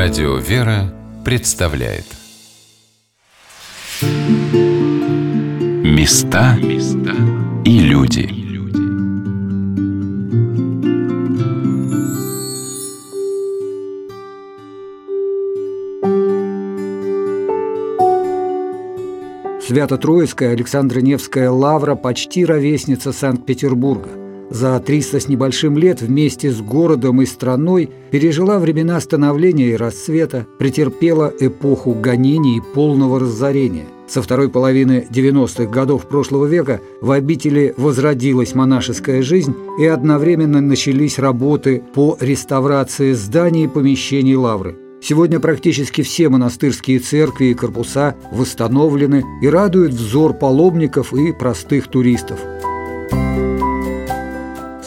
Радио 0.00 0.36
«Вера» 0.36 0.94
представляет. 1.24 2.04
Места 5.82 6.56
и 7.64 7.80
люди. 7.80 8.30
Свято-Троицкая 19.66 20.52
Александро-Невская 20.52 21.50
лавра 21.50 21.96
почти 21.96 22.44
ровесница 22.44 23.12
Санкт-Петербурга– 23.12 24.10
за 24.50 24.78
300 24.80 25.20
с 25.20 25.28
небольшим 25.28 25.76
лет 25.76 26.00
вместе 26.00 26.50
с 26.50 26.60
городом 26.60 27.22
и 27.22 27.26
страной 27.26 27.90
пережила 28.10 28.58
времена 28.58 29.00
становления 29.00 29.70
и 29.70 29.76
расцвета, 29.76 30.46
претерпела 30.58 31.32
эпоху 31.38 31.94
гонений 31.94 32.58
и 32.58 32.62
полного 32.74 33.20
разорения. 33.20 33.86
Со 34.08 34.22
второй 34.22 34.48
половины 34.48 35.06
90-х 35.10 35.66
годов 35.66 36.08
прошлого 36.08 36.46
века 36.46 36.80
в 37.02 37.10
обители 37.10 37.74
возродилась 37.76 38.54
монашеская 38.54 39.20
жизнь 39.20 39.54
и 39.78 39.84
одновременно 39.84 40.62
начались 40.62 41.18
работы 41.18 41.82
по 41.94 42.16
реставрации 42.18 43.12
зданий 43.12 43.64
и 43.64 43.68
помещений 43.68 44.34
лавры. 44.34 44.76
Сегодня 45.00 45.38
практически 45.40 46.02
все 46.02 46.28
монастырские 46.28 46.98
церкви 46.98 47.46
и 47.46 47.54
корпуса 47.54 48.16
восстановлены 48.32 49.24
и 49.42 49.48
радуют 49.48 49.92
взор 49.92 50.32
паломников 50.32 51.12
и 51.12 51.32
простых 51.32 51.88
туристов. 51.88 52.40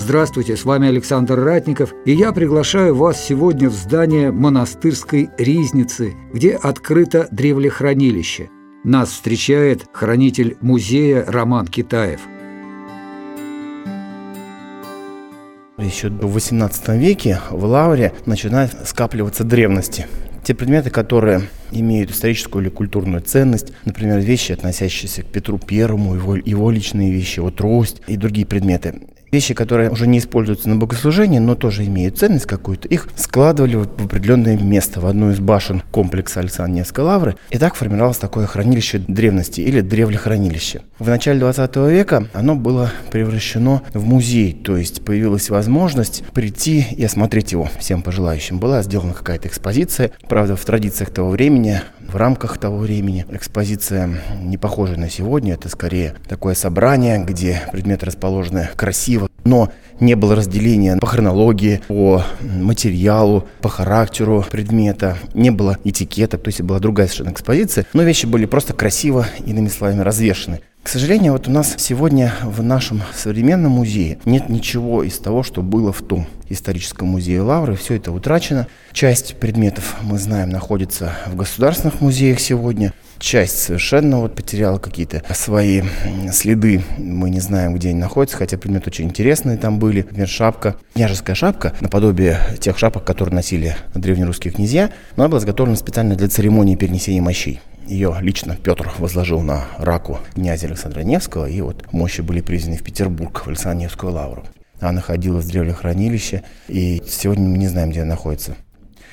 Здравствуйте, 0.04 0.58
с 0.58 0.66
вами 0.66 0.88
Александр 0.88 1.40
Ратников, 1.40 1.94
и 2.06 2.14
я 2.14 2.32
приглашаю 2.32 2.96
вас 2.96 3.24
сегодня 3.24 3.70
в 3.70 3.74
здание 3.74 4.32
монастырской 4.32 5.30
ризницы, 5.38 6.16
где 6.34 6.56
открыто 6.56 7.28
древлехранилище. 7.30 8.50
Нас 8.84 9.10
встречает 9.10 9.86
хранитель 9.94 10.58
музея 10.60 11.24
Роман 11.28 11.68
Китаев. 11.68 12.22
Еще 15.78 16.10
в 16.10 16.36
XVIII 16.36 16.98
веке 16.98 17.40
в 17.52 17.64
Лавре 17.64 18.12
начинают 18.26 18.76
скапливаться 18.86 19.44
древности. 19.44 20.08
Те 20.44 20.56
предметы, 20.56 20.90
которые 20.90 21.44
имеют 21.72 22.12
историческую 22.12 22.64
или 22.64 22.70
культурную 22.70 23.22
ценность, 23.22 23.74
например, 23.86 24.20
вещи, 24.20 24.52
относящиеся 24.52 25.24
к 25.24 25.28
Петру 25.28 25.58
Первому, 25.58 26.16
его, 26.16 26.36
его 26.36 26.72
личные 26.72 27.12
вещи, 27.12 27.40
вот 27.40 27.56
трость 27.56 28.02
и 28.08 28.18
другие 28.18 28.46
предметы. 28.46 28.96
Вещи, 29.32 29.54
которые 29.54 29.90
уже 29.90 30.08
не 30.08 30.18
используются 30.18 30.68
на 30.68 30.76
богослужении, 30.76 31.40
но 31.40 31.56
тоже 31.56 31.86
имеют 31.86 32.18
ценность 32.18 32.46
какую-то, 32.46 32.90
их 32.90 33.08
складывали 33.16 33.76
в 33.76 33.84
определенное 33.84 34.58
место, 34.58 35.00
в 35.00 35.06
одну 35.06 35.32
из 35.32 35.40
башен 35.40 35.84
комплекса 35.90 36.42
Александра 36.42 36.74
Невской 36.74 37.06
лавры. 37.06 37.38
И 37.50 37.58
так 37.58 37.76
формировалось 37.76 38.18
такое 38.18 38.46
хранилище 38.46 38.98
древности 38.98 39.62
или 39.62 39.80
древлехранилище. 39.80 40.82
В 41.00 41.08
начале 41.08 41.40
20 41.40 41.76
века 41.78 42.28
оно 42.34 42.58
было 42.58 42.92
превращено 43.10 43.84
в 43.94 44.06
музей, 44.06 44.52
то 44.52 44.76
есть 44.76 45.06
появилась 45.06 45.50
возможность 45.50 46.26
прийти 46.34 46.86
и 46.92 47.06
осмотреть 47.06 47.54
его 47.54 47.70
всем 47.80 48.02
пожелающим. 48.02 48.60
Была 48.60 48.84
сделана 48.84 49.14
какая-то 49.14 49.48
экспозиция, 49.48 50.12
правда, 50.28 50.58
в 50.58 50.66
традициях 50.66 51.10
того 51.10 51.30
времени, 51.30 51.61
mnie 51.62 51.82
в 52.12 52.16
рамках 52.16 52.58
того 52.58 52.78
времени. 52.78 53.26
Экспозиция 53.32 54.10
не 54.42 54.58
похожа 54.58 55.00
на 55.00 55.10
сегодня, 55.10 55.54
это 55.54 55.70
скорее 55.70 56.16
такое 56.28 56.56
собрание, 56.56 57.24
где 57.24 57.62
предметы 57.72 58.06
расположены 58.06 58.70
красиво, 58.76 59.30
но 59.44 59.72
не 60.00 60.16
было 60.16 60.36
разделения 60.36 60.98
по 60.98 61.08
хронологии, 61.08 61.82
по 61.88 62.24
материалу, 62.42 63.48
по 63.62 63.70
характеру 63.70 64.46
предмета, 64.50 65.18
не 65.34 65.52
было 65.52 65.78
этикета, 65.84 66.38
то 66.38 66.50
есть 66.50 66.62
была 66.62 66.80
другая 66.80 67.08
совершенно 67.08 67.34
экспозиция, 67.34 67.86
но 67.94 68.04
вещи 68.04 68.26
были 68.26 68.46
просто 68.46 68.74
красиво, 68.74 69.28
иными 69.46 69.70
словами, 69.70 70.02
развешены. 70.02 70.62
К 70.84 70.88
сожалению, 70.88 71.34
вот 71.34 71.48
у 71.48 71.52
нас 71.52 71.76
сегодня 71.78 72.34
в 72.42 72.64
нашем 72.64 73.04
современном 73.14 73.74
музее 73.74 74.18
нет 74.26 74.50
ничего 74.50 75.04
из 75.04 75.20
того, 75.20 75.44
что 75.44 75.62
было 75.62 75.94
в 75.94 76.02
том 76.02 76.26
историческом 76.50 77.08
музее 77.08 77.42
Лавры. 77.42 77.76
Все 77.76 77.96
это 77.96 78.12
утрачено. 78.12 78.68
Часть 78.92 79.36
предметов, 79.36 79.96
мы 80.02 80.18
знаем, 80.18 80.50
находится 80.50 81.14
в 81.28 81.36
государственных 81.36 82.01
музеях 82.02 82.40
сегодня. 82.40 82.94
Часть 83.20 83.60
совершенно 83.60 84.20
вот 84.20 84.34
потеряла 84.36 84.80
какие-то 84.80 85.24
свои 85.34 85.84
следы. 86.32 86.82
Мы 86.98 87.30
не 87.30 87.40
знаем, 87.40 87.76
где 87.76 87.90
они 87.90 88.00
находятся, 88.00 88.38
хотя 88.38 88.58
предметы 88.58 88.90
очень 88.90 89.06
интересные 89.06 89.58
там 89.58 89.78
были. 89.78 90.02
Например, 90.02 90.28
шапка, 90.28 90.76
княжеская 90.96 91.36
шапка, 91.36 91.74
наподобие 91.82 92.40
тех 92.60 92.80
шапок, 92.80 93.04
которые 93.04 93.36
носили 93.36 93.76
древнерусские 93.94 94.52
князья, 94.52 94.90
но 95.16 95.24
она 95.24 95.30
была 95.30 95.40
изготовлена 95.40 95.78
специально 95.78 96.16
для 96.16 96.28
церемонии 96.30 96.76
перенесения 96.76 97.22
мощей. 97.22 97.62
Ее 97.86 98.16
лично 98.22 98.56
Петр 98.56 98.92
возложил 98.98 99.42
на 99.42 99.66
раку 99.78 100.20
князя 100.34 100.68
Александра 100.68 101.02
Невского, 101.02 101.46
и 101.46 101.62
вот 101.62 101.92
мощи 101.92 102.22
были 102.22 102.42
привезены 102.42 102.78
в 102.78 102.84
Петербург, 102.84 103.44
в 103.46 103.48
Александровскую 103.48 104.14
лавру. 104.14 104.46
Она 104.80 104.94
находилась 104.94 105.46
в 105.46 105.50
древнем 105.50 105.76
хранилище, 105.76 106.42
и 106.68 107.04
сегодня 107.08 107.48
мы 107.48 107.60
не 107.60 107.68
знаем, 107.68 107.92
где 107.92 108.02
она 108.02 108.12
находится. 108.12 108.56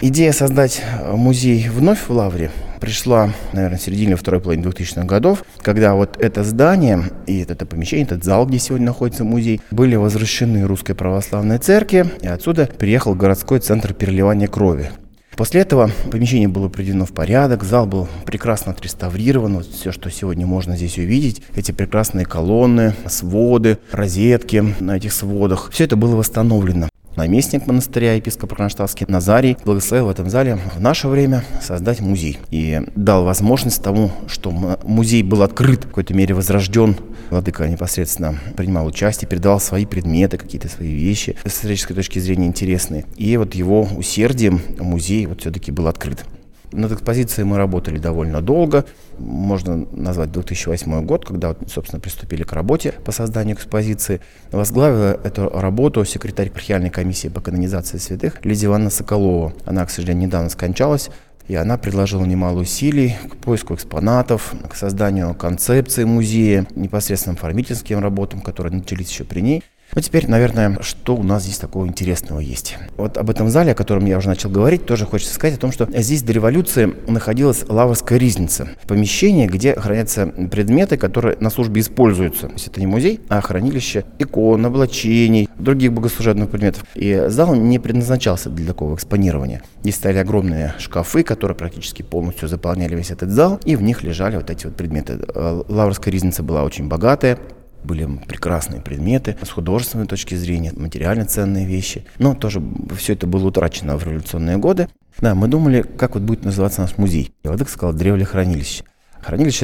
Идея 0.00 0.31
создать 0.31 0.81
музей 1.12 1.69
вновь 1.69 2.06
в 2.06 2.10
Лавре 2.10 2.53
пришла, 2.81 3.32
наверное, 3.53 3.78
в 3.78 3.82
середине 3.82 4.14
второй 4.14 4.41
половины 4.41 4.64
2000-х 4.64 5.03
годов, 5.03 5.42
когда 5.60 5.94
вот 5.97 6.16
это 6.20 6.44
здание 6.44 7.03
и 7.26 7.41
это 7.41 7.66
помещение, 7.66 8.06
этот 8.06 8.22
зал, 8.22 8.47
где 8.47 8.60
сегодня 8.60 8.86
находится 8.86 9.25
музей, 9.25 9.60
были 9.72 9.97
возвращены 9.97 10.62
Русской 10.69 10.94
Православной 10.94 11.59
Церкви, 11.59 12.06
и 12.20 12.28
отсюда 12.28 12.70
приехал 12.78 13.16
городской 13.16 13.59
центр 13.59 13.92
переливания 13.92 14.47
крови. 14.47 14.92
После 15.36 15.62
этого 15.62 15.91
помещение 16.12 16.47
было 16.47 16.69
приведено 16.69 17.04
в 17.04 17.12
порядок, 17.12 17.65
зал 17.65 17.86
был 17.86 18.06
прекрасно 18.25 18.70
отреставрирован. 18.70 19.56
Вот 19.56 19.66
все, 19.66 19.91
что 19.91 20.10
сегодня 20.10 20.47
можно 20.47 20.76
здесь 20.76 20.97
увидеть, 20.98 21.42
эти 21.56 21.72
прекрасные 21.72 22.25
колонны, 22.25 22.94
своды, 23.09 23.78
розетки 23.91 24.65
на 24.78 24.97
этих 24.97 25.12
сводах, 25.12 25.70
все 25.72 25.84
это 25.84 25.97
было 25.97 26.15
восстановлено 26.15 26.88
наместник 27.18 27.66
монастыря 27.66 28.14
епископ 28.14 28.54
Кронштадтский 28.54 29.04
Назарий 29.08 29.56
благословил 29.64 30.06
в 30.06 30.10
этом 30.10 30.30
зале 30.30 30.58
в 30.76 30.80
наше 30.80 31.08
время 31.08 31.44
создать 31.60 32.00
музей. 32.00 32.38
И 32.50 32.80
дал 32.94 33.24
возможность 33.24 33.82
тому, 33.82 34.12
что 34.28 34.50
музей 34.84 35.22
был 35.24 35.42
открыт, 35.42 35.84
в 35.84 35.88
какой-то 35.88 36.14
мере 36.14 36.34
возрожден. 36.34 36.96
Владыка 37.30 37.68
непосредственно 37.68 38.38
принимал 38.56 38.86
участие, 38.86 39.28
передавал 39.28 39.60
свои 39.60 39.84
предметы, 39.84 40.38
какие-то 40.38 40.68
свои 40.68 40.94
вещи 40.94 41.36
с 41.44 41.48
исторической 41.48 41.94
точки 41.94 42.20
зрения 42.20 42.46
интересные. 42.46 43.04
И 43.16 43.36
вот 43.36 43.54
его 43.54 43.82
усердием 43.96 44.62
музей 44.78 45.26
вот 45.26 45.40
все-таки 45.40 45.72
был 45.72 45.88
открыт. 45.88 46.24
Над 46.72 46.92
экспозицией 46.92 47.46
мы 47.46 47.56
работали 47.56 47.98
довольно 47.98 48.42
долго. 48.42 48.84
Можно 49.18 49.86
назвать 49.92 50.30
2008 50.32 51.04
год, 51.04 51.24
когда, 51.24 51.56
собственно, 51.66 52.00
приступили 52.00 52.42
к 52.42 52.52
работе 52.52 52.92
по 53.04 53.12
созданию 53.12 53.56
экспозиции. 53.56 54.20
Возглавила 54.52 55.18
эту 55.24 55.48
работу 55.48 56.04
секретарь 56.04 56.50
архиальной 56.54 56.90
комиссии 56.90 57.28
по 57.28 57.40
канонизации 57.40 57.98
святых 57.98 58.44
Лидия 58.44 58.66
Ивановна 58.66 58.90
Соколова. 58.90 59.54
Она, 59.64 59.84
к 59.86 59.90
сожалению, 59.90 60.26
недавно 60.26 60.50
скончалась. 60.50 61.10
И 61.48 61.54
она 61.54 61.78
предложила 61.78 62.26
немало 62.26 62.60
усилий 62.60 63.16
к 63.30 63.36
поиску 63.36 63.74
экспонатов, 63.74 64.54
к 64.68 64.74
созданию 64.74 65.34
концепции 65.34 66.04
музея, 66.04 66.66
непосредственно 66.74 67.36
оформительским 67.36 68.00
работам, 68.00 68.42
которые 68.42 68.74
начались 68.74 69.08
еще 69.08 69.24
при 69.24 69.40
ней. 69.40 69.64
Ну, 69.94 70.03
теперь, 70.03 70.28
наверное, 70.28 70.78
что 70.82 71.16
у 71.16 71.22
нас 71.22 71.44
здесь 71.44 71.59
такого 71.59 71.87
интересного 71.87 72.41
есть. 72.41 72.76
Вот 72.97 73.16
об 73.16 73.31
этом 73.31 73.49
зале, 73.49 73.72
о 73.72 73.75
котором 73.75 74.04
я 74.04 74.19
уже 74.19 74.28
начал 74.28 74.50
говорить, 74.50 74.84
тоже 74.84 75.06
хочется 75.06 75.34
сказать 75.34 75.56
о 75.56 75.60
том, 75.60 75.72
что 75.72 75.88
здесь 75.97 76.22
до 76.22 76.32
революции 76.32 76.94
находилась 77.06 77.65
лаврская 77.69 78.19
ризница. 78.19 78.69
Помещение, 78.87 79.47
где 79.47 79.75
хранятся 79.75 80.27
предметы, 80.27 80.98
которые 80.98 81.38
на 81.41 81.50
службе 81.50 81.81
используются. 81.81 82.48
То 82.48 82.53
есть 82.53 82.69
это 82.69 82.81
не 82.81 82.87
музей, 82.87 83.21
а 83.28 83.41
хранилище 83.41 84.04
икон, 84.19 84.66
облачений, 84.66 85.48
других 85.59 85.93
богослужебных 85.93 86.50
предметов. 86.50 86.84
И 86.94 87.25
зал 87.28 87.54
не 87.54 87.78
предназначался 87.78 88.51
для 88.51 88.66
такого 88.66 88.95
экспонирования. 88.95 89.62
Здесь 89.83 89.97
стояли 89.97 90.18
огромные 90.18 90.74
шкафы, 90.78 91.22
которые 91.22 91.57
практически 91.57 92.03
полностью 92.03 92.47
заполняли 92.47 92.95
весь 92.95 93.10
этот 93.10 93.30
зал, 93.30 93.59
и 93.65 93.74
в 93.74 93.83
них 93.83 94.03
лежали 94.03 94.36
вот 94.36 94.51
эти 94.51 94.66
вот 94.66 94.77
предметы. 94.77 95.18
Лаврская 95.34 96.12
ризница 96.12 96.42
была 96.42 96.62
очень 96.62 96.89
богатая, 96.89 97.39
были 97.88 98.06
прекрасные 98.26 98.80
предметы 98.82 99.36
с 99.42 99.48
художественной 99.48 100.06
точки 100.06 100.34
зрения, 100.34 100.72
материально 100.76 101.24
ценные 101.24 101.66
вещи. 101.66 102.04
Но 102.18 102.34
тоже 102.34 102.62
все 102.96 103.14
это 103.14 103.26
было 103.26 103.46
утрачено 103.46 103.96
в 103.96 104.04
революционные 104.04 104.58
годы. 104.58 104.88
Да, 105.18 105.34
мы 105.34 105.48
думали, 105.48 105.82
как 105.82 106.14
вот 106.14 106.22
будет 106.22 106.44
называться 106.44 106.82
наш 106.82 106.98
музей. 106.98 107.32
И 107.42 107.48
Владык 107.48 107.68
сказал 107.68 107.94
«Древлехранилище». 107.94 108.84
Хранилище 108.84 108.97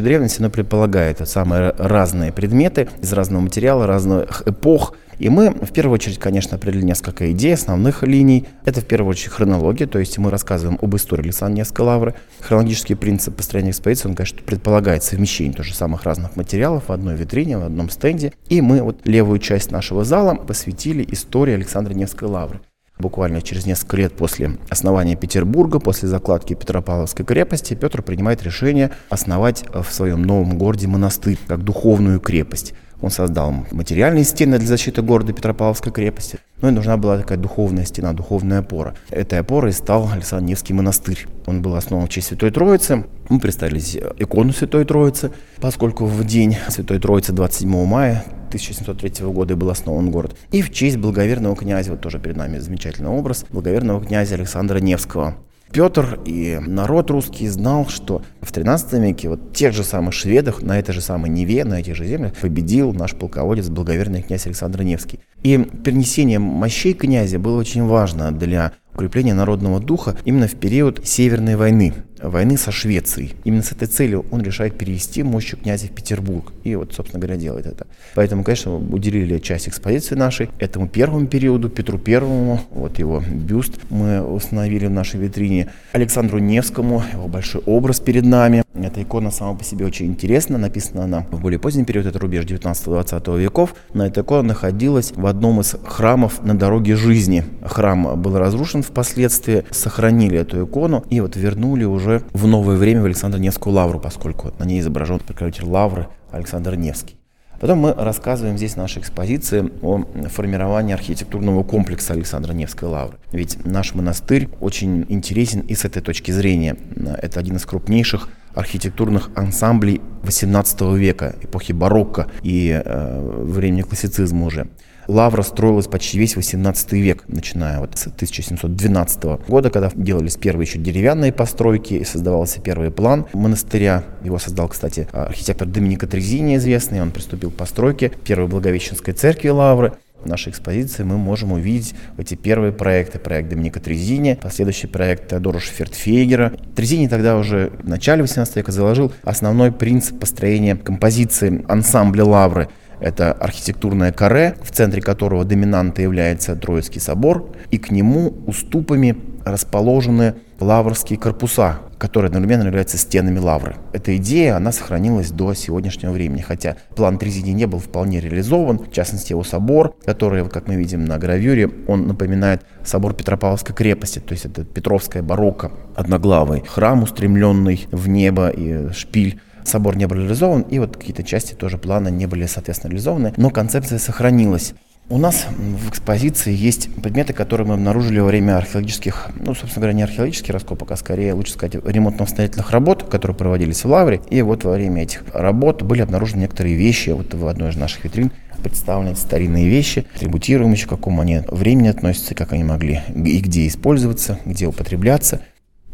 древности, 0.03 0.41
оно 0.41 0.51
предполагает 0.51 1.27
самые 1.29 1.75
разные 1.79 2.33
предметы 2.33 2.89
из 3.01 3.13
разного 3.13 3.43
материала, 3.43 3.87
разных 3.87 4.43
эпох, 4.47 4.95
и 5.19 5.29
мы, 5.29 5.51
в 5.51 5.73
первую 5.73 5.95
очередь, 5.95 6.19
конечно, 6.19 6.57
определили 6.57 6.87
несколько 6.87 7.31
идей, 7.33 7.55
основных 7.55 8.03
линий. 8.03 8.47
Это, 8.65 8.81
в 8.81 8.85
первую 8.85 9.11
очередь, 9.11 9.33
хронология, 9.33 9.87
то 9.87 9.99
есть 9.99 10.19
мы 10.19 10.31
рассказываем 10.31 10.79
об 10.81 10.95
истории 10.97 11.27
Лисан-Невской 11.27 11.85
лавры. 11.85 12.15
Хронологический 12.41 12.95
принцип 12.95 13.37
построения 13.37 13.71
экспозиции, 13.71 14.09
он, 14.09 14.15
конечно, 14.15 14.41
предполагает 14.45 15.03
совмещение 15.03 15.55
тоже 15.55 15.75
самых 15.75 16.05
разных 16.05 16.37
материалов 16.37 16.85
в 16.89 16.93
одной 16.93 17.15
витрине, 17.17 17.59
в 17.59 17.65
одном 17.65 17.91
стенде. 17.91 18.33
И 18.49 18.61
мы 18.61 18.83
вот 18.83 19.07
левую 19.07 19.39
часть 19.39 19.71
нашего 19.71 20.05
зала 20.05 20.35
посвятили 20.35 21.07
истории 21.11 21.55
Александра 21.55 21.95
Невской 21.95 22.29
лавры. 22.29 22.61
Буквально 22.99 23.43
через 23.43 23.67
несколько 23.67 23.97
лет 23.97 24.17
после 24.17 24.57
основания 24.71 25.17
Петербурга, 25.17 25.81
после 25.81 26.09
закладки 26.09 26.55
Петропавловской 26.55 27.25
крепости, 27.25 27.75
Петр 27.75 28.03
принимает 28.03 28.43
решение 28.45 28.93
основать 29.09 29.65
в 29.73 29.93
своем 29.93 30.23
новом 30.23 30.57
городе 30.57 30.87
монастырь, 30.87 31.39
как 31.49 31.65
духовную 31.65 32.21
крепость. 32.21 32.73
Он 33.05 33.11
создал 33.11 33.53
материальные 33.71 34.25
стены 34.25 34.57
для 34.57 34.67
защиты 34.67 35.03
города 35.03 35.35
Петропавловской 35.35 35.93
крепости. 35.93 36.39
Ну 36.63 36.69
и 36.69 36.71
нужна 36.71 36.97
была 36.97 37.19
такая 37.19 37.37
духовная 37.37 37.85
стена, 37.85 38.15
духовная 38.15 38.61
опора. 38.61 38.95
Этой 39.11 39.41
опорой 39.41 39.75
стал 39.75 40.09
Александр 40.11 40.47
Невский 40.49 40.73
монастырь. 40.73 41.27
Он 41.45 41.61
был 41.61 41.75
основан 41.75 42.07
в 42.07 42.09
честь 42.09 42.29
Святой 42.29 42.51
Троицы. 42.51 43.05
Мы 43.29 43.41
представили 43.41 43.79
икону 44.19 44.55
Святой 44.55 44.87
Троицы, 44.87 45.33
поскольку 45.61 46.07
в 46.07 46.25
день 46.25 46.57
Святой 46.71 46.99
Троицы 46.99 47.33
27 47.33 47.85
мая 47.85 48.25
1703 48.49 49.27
года 49.27 49.55
был 49.55 49.69
основан 49.69 50.11
город. 50.11 50.35
И 50.51 50.63
в 50.63 50.73
честь 50.73 50.97
благоверного 50.97 51.55
князя, 51.57 51.91
вот 51.91 52.01
тоже 52.01 52.19
перед 52.19 52.39
нами 52.39 52.57
замечательный 52.57 53.11
образ, 53.11 53.45
благоверного 53.51 54.03
князя 54.03 54.37
Александра 54.37 54.79
Невского. 54.79 55.37
Петр 55.75 56.21
и 56.25 56.61
народ 56.65 57.11
русский 57.11 57.49
знал, 57.49 57.89
что 57.89 58.23
в 58.41 58.53
13 58.53 58.93
веке 58.93 59.29
вот 59.29 59.53
тех 59.53 59.75
же 59.75 59.83
самых 59.83 60.15
шведах 60.15 60.63
на 60.63 60.79
этой 60.79 60.93
же 60.93 61.01
самой 61.01 61.31
Неве, 61.31 61.65
на 61.65 61.81
этих 61.81 61.97
же 61.97 62.07
землях 62.07 62.35
победил 62.35 62.93
наш 62.93 63.17
полководец, 63.17 63.69
благоверный 63.71 64.23
князь 64.23 64.47
Александр 64.47 64.83
Невский. 64.83 65.19
И 65.43 65.59
перенесение 65.59 66.39
мощей 66.39 66.95
князя 66.95 67.41
было 67.41 67.59
очень 67.59 67.83
важно 67.83 68.31
для 68.31 68.71
укрепления 68.95 69.35
народного 69.35 69.81
духа 69.81 70.17
именно 70.25 70.47
в 70.47 70.55
период 70.55 71.05
Северной 71.05 71.57
войны 71.57 71.93
войны 72.29 72.57
со 72.57 72.73
Швецией. 72.73 73.35
Именно 73.45 73.63
с 73.63 73.73
этой 73.73 73.89
целью 73.89 74.25
он 74.31 74.43
решает 74.43 74.77
перевести 74.77 75.23
мощи 75.23 75.57
князя 75.57 75.87
в 75.87 75.91
Петербург. 75.91 76.53
И 76.65 76.75
вот, 76.75 76.95
собственно 76.95 77.21
говоря, 77.21 77.39
делает 77.39 77.67
это. 77.67 77.87
Поэтому, 78.15 78.45
конечно, 78.45 78.77
уделили 78.77 79.39
часть 79.39 79.69
экспозиции 79.69 80.15
нашей 80.15 80.51
этому 80.59 80.89
первому 80.89 81.27
периоду, 81.27 81.69
Петру 81.69 81.99
Первому, 81.99 82.61
вот 82.71 82.99
его 82.99 83.21
бюст 83.21 83.75
мы 83.91 84.23
установили 84.23 84.87
в 84.87 84.91
нашей 84.91 85.21
витрине, 85.21 85.71
Александру 85.93 86.39
Невскому, 86.39 87.03
его 87.13 87.29
большой 87.29 87.63
образ 87.67 88.01
перед 88.01 88.25
нами. 88.25 88.63
Эта 88.75 89.03
икона 89.03 89.31
сама 89.31 89.55
по 89.55 89.65
себе 89.65 89.87
очень 89.87 90.07
интересна, 90.07 90.59
написана 90.59 91.05
она 91.05 91.27
в 91.31 91.41
более 91.41 91.59
поздний 91.61 91.85
период, 91.85 92.07
это 92.07 92.19
рубеж 92.19 92.45
19-20 92.45 93.41
веков. 93.41 93.75
Но 93.93 94.07
эта 94.07 94.23
икона 94.23 94.43
находилась 94.43 95.13
в 95.15 95.27
одном 95.27 95.61
из 95.61 95.77
храмов 95.85 96.43
на 96.43 96.57
дороге 96.59 96.97
жизни. 96.97 97.45
Храм 97.63 98.21
был 98.21 98.37
разрушен 98.37 98.83
впоследствии, 98.83 99.65
сохранили 99.71 100.39
эту 100.39 100.65
икону 100.65 101.05
и 101.11 101.21
вот 101.21 101.37
вернули 101.37 101.85
уже 101.85 102.14
уже 102.15 102.25
в 102.33 102.47
новое 102.47 102.77
время 102.77 103.03
в 103.03 103.05
Александр 103.05 103.39
Невскую 103.39 103.75
лавру, 103.75 104.01
поскольку 104.01 104.53
на 104.59 104.65
ней 104.65 104.81
изображен 104.81 105.19
покровитель 105.19 105.65
лавры 105.65 106.09
Александр 106.31 106.75
Невский. 106.75 107.17
Потом 107.61 107.79
мы 107.79 107.93
рассказываем 107.93 108.59
здесь 108.59 108.75
в 108.75 108.77
нашей 108.77 109.01
экспозиции 109.01 109.71
о 109.81 110.05
формировании 110.29 110.93
архитектурного 110.93 111.63
комплекса 111.63 112.13
Александра 112.13 112.53
Невской 112.53 112.89
лавры. 112.89 113.17
Ведь 113.33 113.65
наш 113.65 113.95
монастырь 113.95 114.49
очень 114.61 115.07
интересен 115.09 115.61
и 115.61 115.75
с 115.75 115.85
этой 115.85 116.03
точки 116.03 116.31
зрения. 116.33 116.77
Это 117.23 117.41
один 117.41 117.57
из 117.57 117.65
крупнейших 117.65 118.29
архитектурных 118.55 119.31
ансамблей 119.35 120.01
XVIII 120.23 120.97
века, 120.97 121.37
эпохи 121.43 121.73
барокко 121.73 122.29
и 122.43 122.83
э, 122.85 123.45
времени 123.45 123.83
классицизма 123.83 124.47
уже. 124.47 124.69
Лавра 125.09 125.43
строилась 125.43 125.87
почти 125.87 126.19
весь 126.19 126.37
18 126.37 126.93
век, 126.93 127.25
начиная 127.29 127.81
вот 127.81 127.97
с 127.99 128.07
1712 128.07 129.25
года, 129.49 129.71
когда 129.71 129.91
делались 129.95 130.37
первые 130.37 130.67
еще 130.67 130.79
деревянные 130.79 131.33
постройки 131.33 131.95
и 131.95 132.05
создавался 132.05 132.61
первый 132.61 132.91
план 132.91 133.27
монастыря. 133.33 134.05
Его 134.23 134.39
создал, 134.39 134.69
кстати, 134.69 135.09
архитектор 135.13 135.69
Доминика 135.69 136.07
Трезини 136.07 136.57
известный. 136.57 137.03
Он 137.03 137.11
приступил 137.11 137.51
к 137.51 137.55
постройке 137.55 138.11
первой 138.25 138.49
Благовещенской 138.49 139.15
церкви 139.15 139.49
Лавры. 139.49 139.93
В 140.23 140.27
нашей 140.27 140.53
экспозиции 140.53 141.03
мы 141.03 141.19
можем 141.19 141.53
увидеть 141.53 141.95
эти 142.17 142.35
первые 142.35 142.73
проекты. 142.73 143.19
Проект 143.19 143.51
Доминика 143.51 143.79
Трезини, 143.79 144.39
последующий 144.41 144.89
проект 144.89 145.29
Теодора 145.29 145.59
Шефертфейгера. 145.59 146.55
Трезини 146.75 147.09
тогда 147.09 147.37
уже 147.37 147.73
в 147.83 147.89
начале 147.89 148.23
18 148.23 148.57
века 148.57 148.73
заложил 148.73 149.13
основной 149.23 149.71
принцип 149.71 150.19
построения 150.19 150.77
композиции 150.77 151.63
ансамбля 151.69 152.25
Лавры– 152.25 152.69
это 153.05 153.33
архитектурное 153.33 154.13
каре, 154.13 154.57
в 154.63 154.71
центре 154.71 155.03
которого 155.03 155.45
доминантой 155.45 156.05
является 156.05 156.57
Троицкий 156.57 157.03
собор, 157.03 157.51
и 157.71 157.77
к 157.77 157.91
нему 157.91 158.33
уступами 158.47 159.15
расположены 159.45 160.37
лаврские 160.59 161.19
корпуса, 161.19 161.81
которые 161.99 162.29
одновременно 162.29 162.67
являются 162.67 162.97
стенами 162.97 163.39
лавры. 163.39 163.77
Эта 163.93 164.17
идея, 164.17 164.57
она 164.57 164.73
сохранилась 164.73 165.31
до 165.33 165.53
сегодняшнего 165.53 166.13
времени, 166.13 166.41
хотя 166.41 166.79
план 166.97 167.19
Трезини 167.19 167.51
не 167.51 167.67
был 167.67 167.79
вполне 167.79 168.21
реализован, 168.21 168.79
в 168.79 168.91
частности 168.91 169.33
его 169.33 169.45
собор, 169.45 169.95
который, 170.07 170.49
как 170.49 170.67
мы 170.67 170.77
видим 170.77 171.05
на 171.05 171.19
гравюре, 171.19 171.71
он 171.87 172.07
напоминает 172.07 172.63
собор 172.85 173.13
Петропавловской 173.13 173.75
крепости, 173.75 174.19
то 174.19 174.33
есть 174.33 174.47
это 174.47 174.65
Петровская 174.65 175.23
барокко, 175.23 175.73
одноглавый 175.95 176.63
храм, 176.67 177.03
устремленный 177.03 177.87
в 177.91 178.09
небо 178.09 178.49
и 178.49 178.91
шпиль 178.93 179.41
собор 179.69 179.97
не 179.97 180.07
был 180.07 180.17
реализован, 180.17 180.63
и 180.63 180.79
вот 180.79 180.97
какие-то 180.97 181.23
части 181.23 181.55
тоже 181.55 181.79
плана 181.79 182.09
не 182.09 182.27
были, 182.27 182.47
соответственно, 182.47 182.91
реализованы, 182.91 183.35
но 183.37 183.51
концепция 183.51 183.99
сохранилась. 183.99 184.75
У 185.11 185.19
нас 185.19 185.47
в 185.51 185.91
экспозиции 185.91 186.55
есть 186.55 186.89
предметы, 187.03 187.35
которые 187.35 187.67
мы 187.67 187.75
обнаружили 187.75 188.21
во 188.21 188.29
время 188.29 188.57
археологических, 188.57 189.33
ну, 189.39 189.55
собственно 189.55 189.83
говоря, 189.83 189.93
не 189.93 190.03
археологических 190.03 190.55
раскопок, 190.55 190.93
а 190.93 190.97
скорее, 190.97 191.35
лучше 191.35 191.53
сказать, 191.53 191.75
ремонтно-восстановительных 191.75 192.71
работ, 192.71 193.03
которые 193.03 193.37
проводились 193.37 193.85
в 193.85 193.89
Лавре. 193.89 194.23
И 194.31 194.41
вот 194.41 194.65
во 194.65 194.73
время 194.73 195.03
этих 195.03 195.23
работ 195.35 195.83
были 195.83 196.01
обнаружены 196.01 196.41
некоторые 196.41 196.77
вещи. 196.77 197.11
Вот 197.11 197.35
в 197.35 197.47
одной 197.47 197.71
из 197.71 197.77
наших 197.77 198.05
витрин 198.05 198.33
представлены 198.63 199.15
старинные 199.15 199.69
вещи, 199.69 200.07
атрибутируемые, 200.17 200.79
к 200.79 200.89
какому 200.89 201.21
они 201.21 201.43
времени 201.49 201.89
относятся, 201.89 202.35
как 202.35 202.55
они 202.55 202.65
могли 202.65 203.03
и 203.15 203.41
где 203.41 203.67
использоваться, 203.67 204.39
где 204.47 204.67
употребляться. 204.67 205.43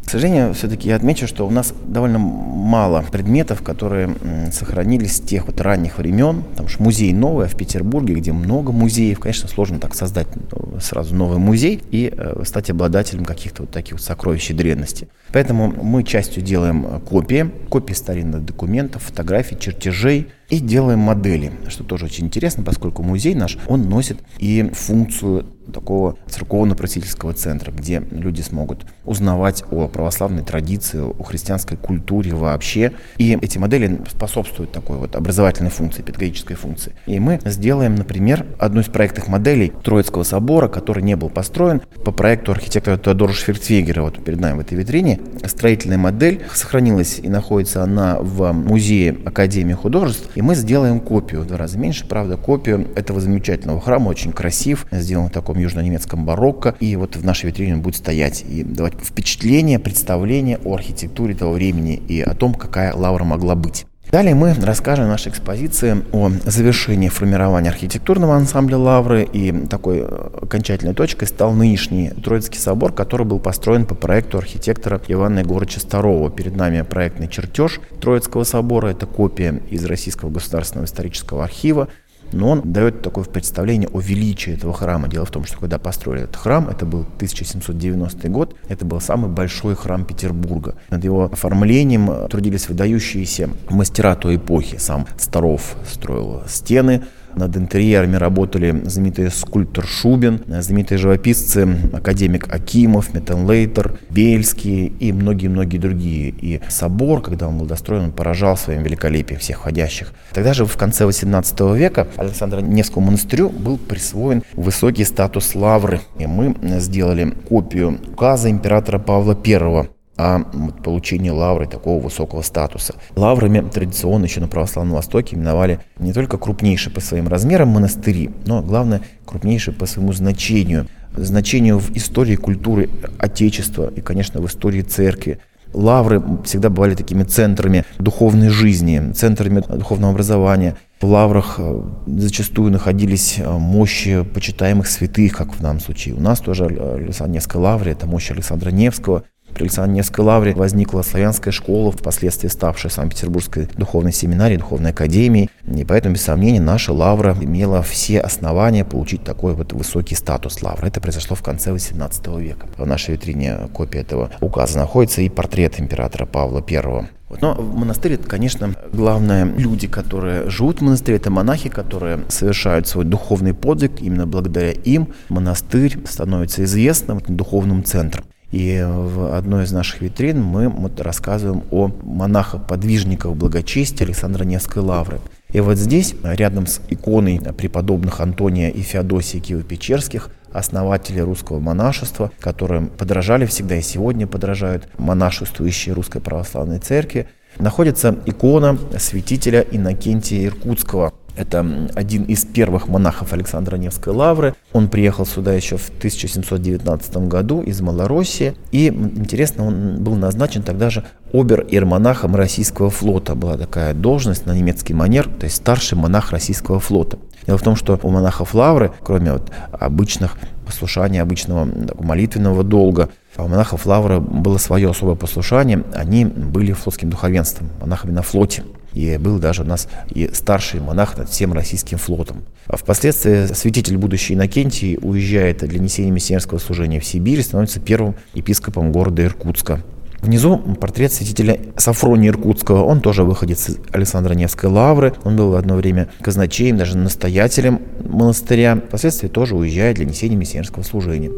К 0.05 0.11
сожалению, 0.11 0.55
все-таки 0.55 0.89
я 0.89 0.97
отмечу, 0.97 1.29
что 1.29 1.47
у 1.47 1.51
нас 1.51 1.73
довольно 1.87 2.19
мало 2.19 3.03
предметов, 3.13 3.63
которые 3.63 4.17
сохранились 4.51 5.17
с 5.17 5.21
тех 5.21 5.47
вот 5.47 5.61
ранних 5.61 5.99
времен. 5.99 6.43
Потому 6.43 6.69
что 6.69 6.83
музей 6.83 7.13
новый 7.13 7.47
в 7.47 7.57
Петербурге, 7.57 8.15
где 8.15 8.33
много 8.33 8.73
музеев. 8.73 9.21
Конечно, 9.21 9.49
сложно 9.49 9.79
так 9.79 9.95
создать 9.95 10.27
э, 10.35 10.79
сразу 10.81 11.15
новый 11.15 11.39
музей 11.39 11.83
и 11.91 12.13
э, 12.17 12.43
стать 12.45 12.71
обладателем 12.71 13.25
каких-то 13.25 13.63
вот 13.63 13.71
таких 13.71 13.95
вот 13.95 14.03
сокровищ 14.03 14.49
древности. 14.49 15.09
Поэтому 15.33 15.69
мы 15.69 16.03
частью 16.03 16.43
делаем 16.43 16.87
э, 16.87 17.01
копии, 17.01 17.51
копии 17.69 17.95
старинных 17.95 18.45
документов, 18.45 19.05
фотографий, 19.05 19.57
чертежей 19.59 20.29
и 20.51 20.59
делаем 20.59 20.99
модели, 20.99 21.53
что 21.69 21.85
тоже 21.85 22.07
очень 22.07 22.27
интересно, 22.27 22.63
поскольку 22.63 23.03
музей 23.03 23.35
наш, 23.35 23.57
он 23.69 23.89
носит 23.89 24.19
и 24.39 24.71
функцию 24.75 25.47
такого 25.71 26.17
церковно-просветительского 26.29 27.33
центра, 27.33 27.71
где 27.71 28.03
люди 28.11 28.41
смогут 28.43 28.85
узнавать 29.05 29.65
о 29.71 29.89
православной 29.89 30.43
традиции, 30.43 31.01
о 31.01 31.23
христианской 31.23 31.77
культуре 31.77 32.35
вообще. 32.35 32.93
И 33.17 33.39
эти 33.41 33.59
модели 33.59 34.01
способствуют 34.11 34.73
такой 34.73 34.99
вот 34.99 35.17
образовательной 35.17 35.71
функции, 35.71 36.03
педагогической 36.03 36.57
функции. 36.57 36.95
И 37.07 37.19
мы 37.19 37.41
сделаем, 37.45 37.95
например, 37.95 38.47
одну 38.59 38.81
из 38.81 38.87
проектных 38.87 39.29
моделей 39.29 39.73
Троицкого 39.83 40.25
собора, 40.25 40.69
который 40.69 41.03
не 41.03 41.17
был 41.17 41.29
построен 41.29 41.83
по 42.05 42.13
проекту 42.13 42.53
архитектора 42.53 42.97
Теодора 42.97 43.33
Швертвегера, 43.33 44.03
вот 44.03 44.23
перед 44.25 44.41
нами 44.41 44.59
в 44.59 44.61
этой 44.61 44.77
витрине. 44.77 45.21
Строительная 45.45 45.99
модель 45.99 46.43
сохранилась 46.53 47.19
и 47.19 47.29
находится 47.29 47.83
она 47.83 48.19
в 48.21 48.53
музее 48.53 49.17
Академии 49.25 49.75
художеств. 49.75 50.31
И 50.41 50.43
мы 50.43 50.55
сделаем 50.55 51.01
копию, 51.01 51.43
в 51.43 51.47
два 51.47 51.59
раза 51.59 51.77
меньше, 51.77 52.07
правда, 52.07 52.39
копию 52.39 52.89
этого 52.97 53.21
замечательного 53.21 53.79
храма, 53.79 54.09
очень 54.09 54.33
красив, 54.33 54.87
сделан 54.91 55.29
в 55.29 55.33
таком 55.33 55.59
южно-немецком 55.59 56.25
барокко. 56.25 56.75
И 56.81 56.97
вот 56.97 57.17
в 57.17 57.23
нашей 57.23 57.51
витрине 57.51 57.75
он 57.75 57.83
будет 57.83 57.97
стоять 57.97 58.43
и 58.49 58.63
давать 58.63 58.95
впечатление, 58.95 59.79
представление 59.79 60.59
о 60.65 60.77
архитектуре 60.77 61.35
того 61.35 61.53
времени 61.53 61.95
и 61.95 62.23
о 62.23 62.35
том, 62.35 62.55
какая 62.55 62.95
лавра 62.95 63.25
могла 63.25 63.55
быть. 63.55 63.85
Далее 64.11 64.35
мы 64.35 64.55
расскажем 64.55 65.05
в 65.05 65.09
нашей 65.09 65.31
экспозиции 65.31 66.03
о 66.11 66.31
завершении 66.45 67.09
формирования 67.09 67.69
архитектурного 67.69 68.35
ансамбля 68.35 68.77
Лавры, 68.77 69.23
и 69.23 69.53
такой 69.69 69.99
э, 69.99 70.31
окончательной 70.43 70.95
точкой 70.95 71.27
стал 71.27 71.53
нынешний 71.53 72.11
Троицкий 72.11 72.59
собор, 72.59 72.93
который 72.93 73.25
был 73.25 73.39
построен 73.39 73.87
по 73.87 73.95
проекту 73.95 74.39
архитектора 74.39 75.01
Ивана 75.07 75.39
Егоровича 75.41 75.79
Старова. 75.79 76.29
Перед 76.29 76.57
нами 76.57 76.83
проектный 76.83 77.29
чертеж 77.29 77.81
Троицкого 78.01 78.43
собора, 78.43 78.89
это 78.89 79.07
копия 79.07 79.63
из 79.71 79.85
Российского 79.85 80.31
государственного 80.31 80.87
исторического 80.87 81.45
архива, 81.45 81.87
но 82.33 82.51
он 82.51 82.73
дает 82.73 83.03
такое 83.03 83.25
представление 83.25 83.89
о 83.93 84.01
величии 84.01 84.55
этого 84.55 84.73
храма. 84.73 85.09
Дело 85.09 85.25
в 85.25 85.31
том, 85.31 85.45
что 85.45 85.59
когда 85.59 85.79
построили 85.79 86.25
этот 86.25 86.37
храм, 86.37 86.69
это 86.69 86.87
был 86.87 87.01
1790 87.01 88.29
год, 88.29 88.57
это 88.69 88.85
был 88.85 89.01
самый 89.01 89.31
большой 89.31 89.75
храм 89.75 90.05
Петербурга. 90.05 90.75
Над 90.91 91.05
его 91.05 91.25
оформлением 91.25 92.29
трудились 92.29 92.69
выдающиеся 92.69 93.51
мастера 93.69 94.15
той 94.15 94.37
эпохи. 94.37 94.77
Сам 94.79 95.07
Старов 95.19 95.77
строил 95.91 96.43
стены, 96.49 97.03
Над 97.35 97.57
интерьерами 97.57 98.17
работали 98.17 98.83
знаменитый 98.85 99.31
скульптор 99.31 99.87
Шубин, 99.87 100.43
знаменитые 100.47 100.99
живописцы, 100.99 101.69
академик 101.93 102.53
Акимов, 102.53 103.15
Метенлейтер, 103.15 103.99
Бельский 104.11 104.87
и 104.87 105.13
многие-многие 105.13 105.79
другие. 105.79 106.31
И 106.31 106.61
собор, 106.69 107.23
когда 107.23 107.49
он 107.49 107.59
был 107.59 107.67
достроен, 107.67 108.05
он 108.05 108.13
поражал 108.13 108.57
своим 108.57 108.83
великолепием 108.83 109.41
всех 109.41 109.59
входящих. 109.59 110.13
Тогда 110.33 110.55
же 110.55 110.65
в 110.65 110.77
конце 110.77 111.07
18 111.07 111.61
века 111.75 112.09
Александра 112.17 112.61
Невскому 112.61 113.07
монастырю 113.07 113.49
был 113.51 113.79
присвоен 113.79 114.43
высокий 114.55 115.05
статус 115.05 115.55
лавры. 115.55 116.01
И 116.19 116.27
мы 116.27 116.55
сделали 116.79 117.33
копию 117.49 117.99
указа 118.13 118.51
императора 118.51 118.99
Павла 118.99 119.37
I 119.45 120.00
о 120.21 120.41
получении 120.85 121.31
лавры 121.31 121.67
такого 121.67 122.03
высокого 122.03 122.43
статуса. 122.43 122.95
Лаврами 123.17 123.67
традиционно 123.67 124.25
еще 124.25 124.41
на 124.41 124.49
православном 124.49 124.97
Востоке 124.97 125.35
именовали 125.35 125.81
не 125.99 126.13
только 126.13 126.37
крупнейшие 126.37 126.93
по 126.93 127.01
своим 127.01 127.27
размерам 127.27 127.69
монастыри, 127.69 128.31
но 128.45 128.61
главное 128.63 129.01
крупнейшие 129.25 129.75
по 129.75 129.87
своему 129.87 130.13
значению, 130.13 130.89
значению 131.17 131.79
в 131.79 131.97
истории 131.97 132.37
культуры 132.37 132.91
Отечества 133.19 133.91
и, 133.95 134.03
конечно, 134.03 134.41
в 134.41 134.47
истории 134.47 134.83
церкви. 134.83 135.39
Лавры 135.73 136.21
всегда 136.45 136.69
бывали 136.69 136.97
такими 136.97 137.23
центрами 137.23 137.85
духовной 137.99 138.49
жизни, 138.49 139.13
центрами 139.13 139.61
духовного 139.61 140.13
образования. 140.13 140.77
В 141.01 141.07
лаврах 141.07 141.55
э, 141.59 141.83
зачастую 142.09 142.73
находились 142.73 143.37
э, 143.39 143.49
мощи 143.49 144.25
почитаемых 144.25 144.89
святых, 144.89 145.37
как 145.37 145.55
в 145.55 145.63
данном 145.63 145.81
случае. 145.81 146.17
У 146.17 146.21
нас 146.21 146.41
тоже 146.41 146.65
Александровская 146.65 147.63
лавре, 147.63 147.93
это 147.93 148.07
мощь 148.07 148.31
Александра 148.33 148.71
Невского– 148.71 149.23
при 149.55 149.65
Александре 149.65 150.03
лавре 150.19 150.55
возникла 150.55 151.03
славянская 151.03 151.53
школа, 151.53 151.93
впоследствии 151.93 152.49
ставшая 152.49 152.91
Санкт-Петербургской 152.91 153.69
духовной 153.77 154.13
семинарией, 154.13 154.59
духовной 154.59 154.91
академией. 154.91 155.51
И 155.67 155.85
поэтому, 155.85 156.15
без 156.15 156.23
сомнения, 156.23 156.61
наша 156.61 156.93
лавра 156.93 157.37
имела 157.41 157.83
все 157.83 158.21
основания 158.21 158.85
получить 158.85 159.25
такой 159.25 159.55
вот 159.55 159.73
высокий 159.73 160.15
статус 160.15 160.63
лавры. 160.63 160.89
Это 160.89 161.01
произошло 161.01 161.37
в 161.37 161.43
конце 161.43 161.71
XVIII 161.71 162.41
века. 162.41 162.67
В 162.77 162.87
нашей 162.87 163.13
витрине 163.13 163.69
копия 163.73 164.01
этого 164.01 164.31
указа 164.41 164.79
находится 164.79 165.23
и 165.23 165.29
портрет 165.29 165.81
императора 165.81 166.27
Павла 166.27 166.65
I. 166.69 167.09
Но 167.41 167.55
в 167.55 167.77
монастыре, 167.77 168.17
конечно, 168.17 168.75
главное 168.93 169.45
люди, 169.45 169.87
которые 169.87 170.51
живут 170.51 170.81
в 170.81 170.83
монастыре, 170.83 171.17
это 171.17 171.31
монахи, 171.31 171.69
которые 171.69 172.21
совершают 172.29 172.89
свой 172.89 173.05
духовный 173.05 173.55
подвиг. 173.55 174.01
Именно 174.01 174.27
благодаря 174.27 174.73
им 174.73 175.15
монастырь 175.29 175.97
становится 176.07 176.65
известным 176.65 177.21
духовным 177.27 177.85
центром. 177.85 178.25
И 178.51 178.85
в 178.85 179.37
одной 179.37 179.65
из 179.65 179.73
наших 179.73 180.01
витрин 180.01 180.43
мы 180.43 180.73
рассказываем 180.99 181.63
о 181.71 181.91
монахах-подвижниках 182.03 183.35
благочестия 183.35 184.05
Александра 184.07 184.45
Невской 184.45 184.83
лавры. 184.83 185.21
И 185.53 185.61
вот 185.61 185.79
здесь, 185.79 186.15
рядом 186.23 186.67
с 186.67 186.81
иконой 186.89 187.41
преподобных 187.57 188.21
Антония 188.21 188.71
и 188.71 188.83
Феодосии 188.83 189.39
Киево-Печерских, 189.39 190.31
основатели 190.53 191.21
русского 191.21 191.61
монашества, 191.61 192.33
которым 192.41 192.89
подражали 192.89 193.47
всегда 193.47 193.77
и 193.77 193.83
сегодня 193.83 194.27
подражают 194.27 194.89
монашествующие 194.99 195.95
Русской 195.95 196.21
Православной 196.21 196.81
Церкви, 196.81 197.29
находится 197.59 198.17
икона 198.27 198.77
святителя 198.99 199.65
Иннокентия 199.71 200.47
Иркутского– 200.47 201.13
это 201.41 201.89
один 201.95 202.25
из 202.25 202.45
первых 202.45 202.87
монахов 202.87 203.33
Александра 203.33 203.77
Невской 203.77 204.13
лавры. 204.13 204.55
Он 204.73 204.89
приехал 204.89 205.25
сюда 205.25 205.55
еще 205.55 205.79
в 205.79 205.89
1719 205.89 207.17
году 207.29 207.63
из 207.63 207.81
Малороссии. 207.81 208.55
И, 208.73 208.89
интересно, 208.89 209.67
он 209.67 210.05
был 210.05 210.17
назначен 210.17 210.63
тогда 210.63 210.91
же 210.91 211.05
обер-ирмонахом 211.33 212.37
российского 212.37 212.91
флота. 212.91 213.35
Была 213.35 213.57
такая 213.57 213.95
должность 213.95 214.45
на 214.45 214.55
немецкий 214.55 214.93
манер, 214.93 215.29
то 215.29 215.45
есть 215.45 215.57
старший 215.57 215.97
монах 215.97 216.31
российского 216.31 216.79
флота. 216.79 217.19
Дело 217.47 217.57
в 217.57 217.63
том, 217.63 217.75
что 217.75 217.99
у 218.03 218.11
монахов 218.11 218.55
лавры, 218.55 218.93
кроме 219.03 219.33
вот 219.33 219.51
обычных 219.73 220.37
послушания, 220.67 221.23
обычного 221.23 221.67
молитвенного 221.99 222.63
долга, 222.63 223.09
у 223.39 223.49
монахов 223.49 223.87
лавры 223.87 224.21
было 224.21 224.59
свое 224.59 224.91
особое 224.91 225.15
послушание. 225.15 225.85
Они 225.95 226.27
были 226.27 226.73
флотским 226.73 227.09
духовенством, 227.09 227.71
монахами 227.81 228.13
на 228.13 228.23
флоте. 228.23 228.63
И 228.93 229.17
был 229.19 229.39
даже 229.39 229.63
у 229.63 229.67
нас 229.67 229.89
и 230.11 230.31
старший 230.33 230.81
монах 230.81 231.17
над 231.17 231.29
всем 231.29 231.53
российским 231.53 231.99
флотом. 231.99 232.45
А 232.67 232.77
впоследствии 232.77 233.53
святитель 233.53 233.97
будущий 233.97 234.35
Иннокентий 234.35 234.99
уезжает 235.01 235.59
для 235.59 235.79
несения 235.79 236.11
миссионерского 236.11 236.59
служения 236.59 237.01
в 237.01 237.05
Сибирь 237.05 237.41
и 237.41 237.43
становится 237.43 237.81
первым 237.81 238.15
епископом 238.35 238.93
города 238.93 239.25
Иркутска. 239.25 239.83
Внизу 240.21 240.59
портрет 240.59 241.13
святителя 241.13 241.59
Сафрония 241.77 242.31
Иркутского. 242.31 242.85
Он 242.85 243.01
тоже 243.01 243.25
выходец 243.25 243.71
из 243.71 243.79
Александра 243.91 244.35
Невской 244.35 244.69
лавры. 244.69 245.15
Он 245.25 245.37
был 245.37 245.57
одно 245.57 245.77
время 245.77 246.11
казначеем, 246.21 246.77
даже 246.77 246.99
настоятелем 246.99 247.81
монастыря. 248.05 248.77
Впоследствии 248.77 249.29
тоже 249.29 249.57
уезжает 249.57 249.97
для 249.97 250.05
несения 250.05 250.37
миссионерского 250.37 250.83
служения. 250.83 251.31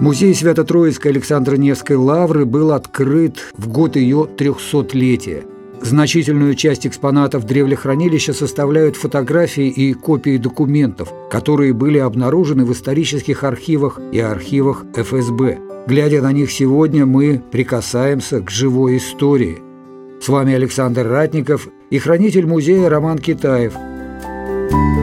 Музей 0.00 0.34
Свято-Троицкой 0.34 1.10
Александра 1.12 1.56
Невской 1.56 1.96
лавры 1.96 2.46
был 2.46 2.72
открыт 2.72 3.52
в 3.52 3.68
год 3.68 3.96
ее 3.96 4.26
трехсотлетия. 4.26 5.42
Значительную 5.82 6.54
часть 6.54 6.86
экспонатов 6.86 7.44
древлехранилища 7.44 8.32
составляют 8.32 8.96
фотографии 8.96 9.68
и 9.68 9.92
копии 9.92 10.38
документов, 10.38 11.12
которые 11.30 11.74
были 11.74 11.98
обнаружены 11.98 12.64
в 12.64 12.72
исторических 12.72 13.44
архивах 13.44 14.00
и 14.10 14.20
архивах 14.20 14.86
ФСБ. 14.94 15.58
Глядя 15.86 16.22
на 16.22 16.32
них 16.32 16.50
сегодня, 16.50 17.04
мы 17.04 17.42
прикасаемся 17.50 18.40
к 18.40 18.50
живой 18.50 18.96
истории. 18.96 19.58
С 20.22 20.28
вами 20.28 20.54
Александр 20.54 21.06
Ратников 21.06 21.68
и 21.90 21.98
хранитель 21.98 22.46
музея 22.46 22.88
Роман 22.88 23.18
Китаев– 23.18 23.74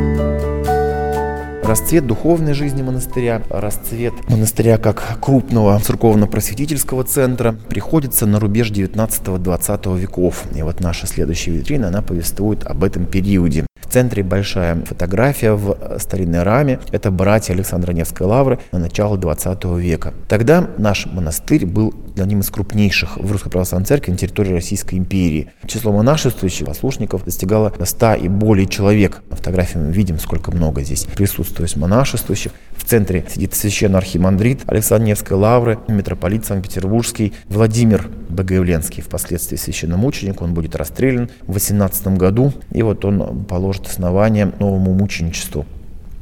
расцвет 1.68 2.08
духовной 2.08 2.54
жизни 2.54 2.82
монастыря, 2.82 3.42
расцвет 3.50 4.14
монастыря 4.30 4.78
как 4.78 5.18
крупного 5.20 5.78
церковно-просветительского 5.80 7.04
центра 7.04 7.56
приходится 7.68 8.26
на 8.26 8.40
рубеж 8.40 8.72
19-20 8.72 10.00
веков. 10.00 10.44
И 10.56 10.62
вот 10.62 10.80
наша 10.80 11.08
следующая 11.08 11.52
витрина, 11.52 11.90
она 11.90 12.02
повествует 12.02 12.66
об 12.66 12.84
этом 12.84 13.06
периоде. 13.06 13.66
В 13.82 13.92
центре 13.92 14.24
большая 14.24 14.84
фотография 14.86 15.54
в 15.54 16.00
старинной 16.00 16.44
раме. 16.44 16.80
Это 16.92 17.12
братья 17.12 17.54
Александра 17.54 17.92
Невской 17.94 18.28
лавры 18.28 18.60
на 18.72 18.80
начало 18.80 19.18
20 19.18 19.64
века. 19.78 20.14
Тогда 20.28 20.70
наш 20.78 21.06
монастырь 21.06 21.66
был 21.66 21.94
одним 22.24 22.42
из 22.42 22.50
крупнейших 22.50 23.18
в 23.18 23.32
Русской 23.32 23.50
Православной 23.50 23.86
Церкви 23.86 24.12
на 24.12 24.18
территории 24.18 24.54
Российской 24.54 24.96
империи. 24.96 25.52
Число 25.66 25.92
монашествующих 25.92 26.68
послушников 26.68 27.24
достигало 27.24 27.74
100 27.82 28.16
и 28.16 28.28
более 28.28 28.68
человек. 28.68 29.22
На 29.30 29.36
фотографии 29.36 29.78
мы 29.78 29.92
видим, 29.92 30.20
сколько 30.20 30.52
много 30.52 30.82
здесь 30.82 31.06
присутствует 31.06 31.76
монашествующих. 31.76 32.52
В 32.76 32.84
центре 32.84 33.26
сидит 33.30 33.54
священный 33.54 33.98
архимандрит 33.98 34.62
Александр 34.68 35.18
лавры, 35.30 35.80
митрополит 35.88 36.46
Санкт-Петербургский 36.46 37.34
Владимир 37.48 38.10
Богоявленский, 38.30 39.04
впоследствии 39.04 39.58
священномученик. 39.58 40.42
Он 40.42 40.54
будет 40.54 40.76
расстрелян 40.76 41.30
в 41.46 41.54
18 41.54 42.08
году, 42.18 42.54
и 42.72 42.82
вот 42.82 43.06
он 43.06 43.46
положит 43.46 43.88
основание 43.88 44.52
новому 44.60 44.94
мученичеству. 44.94 45.66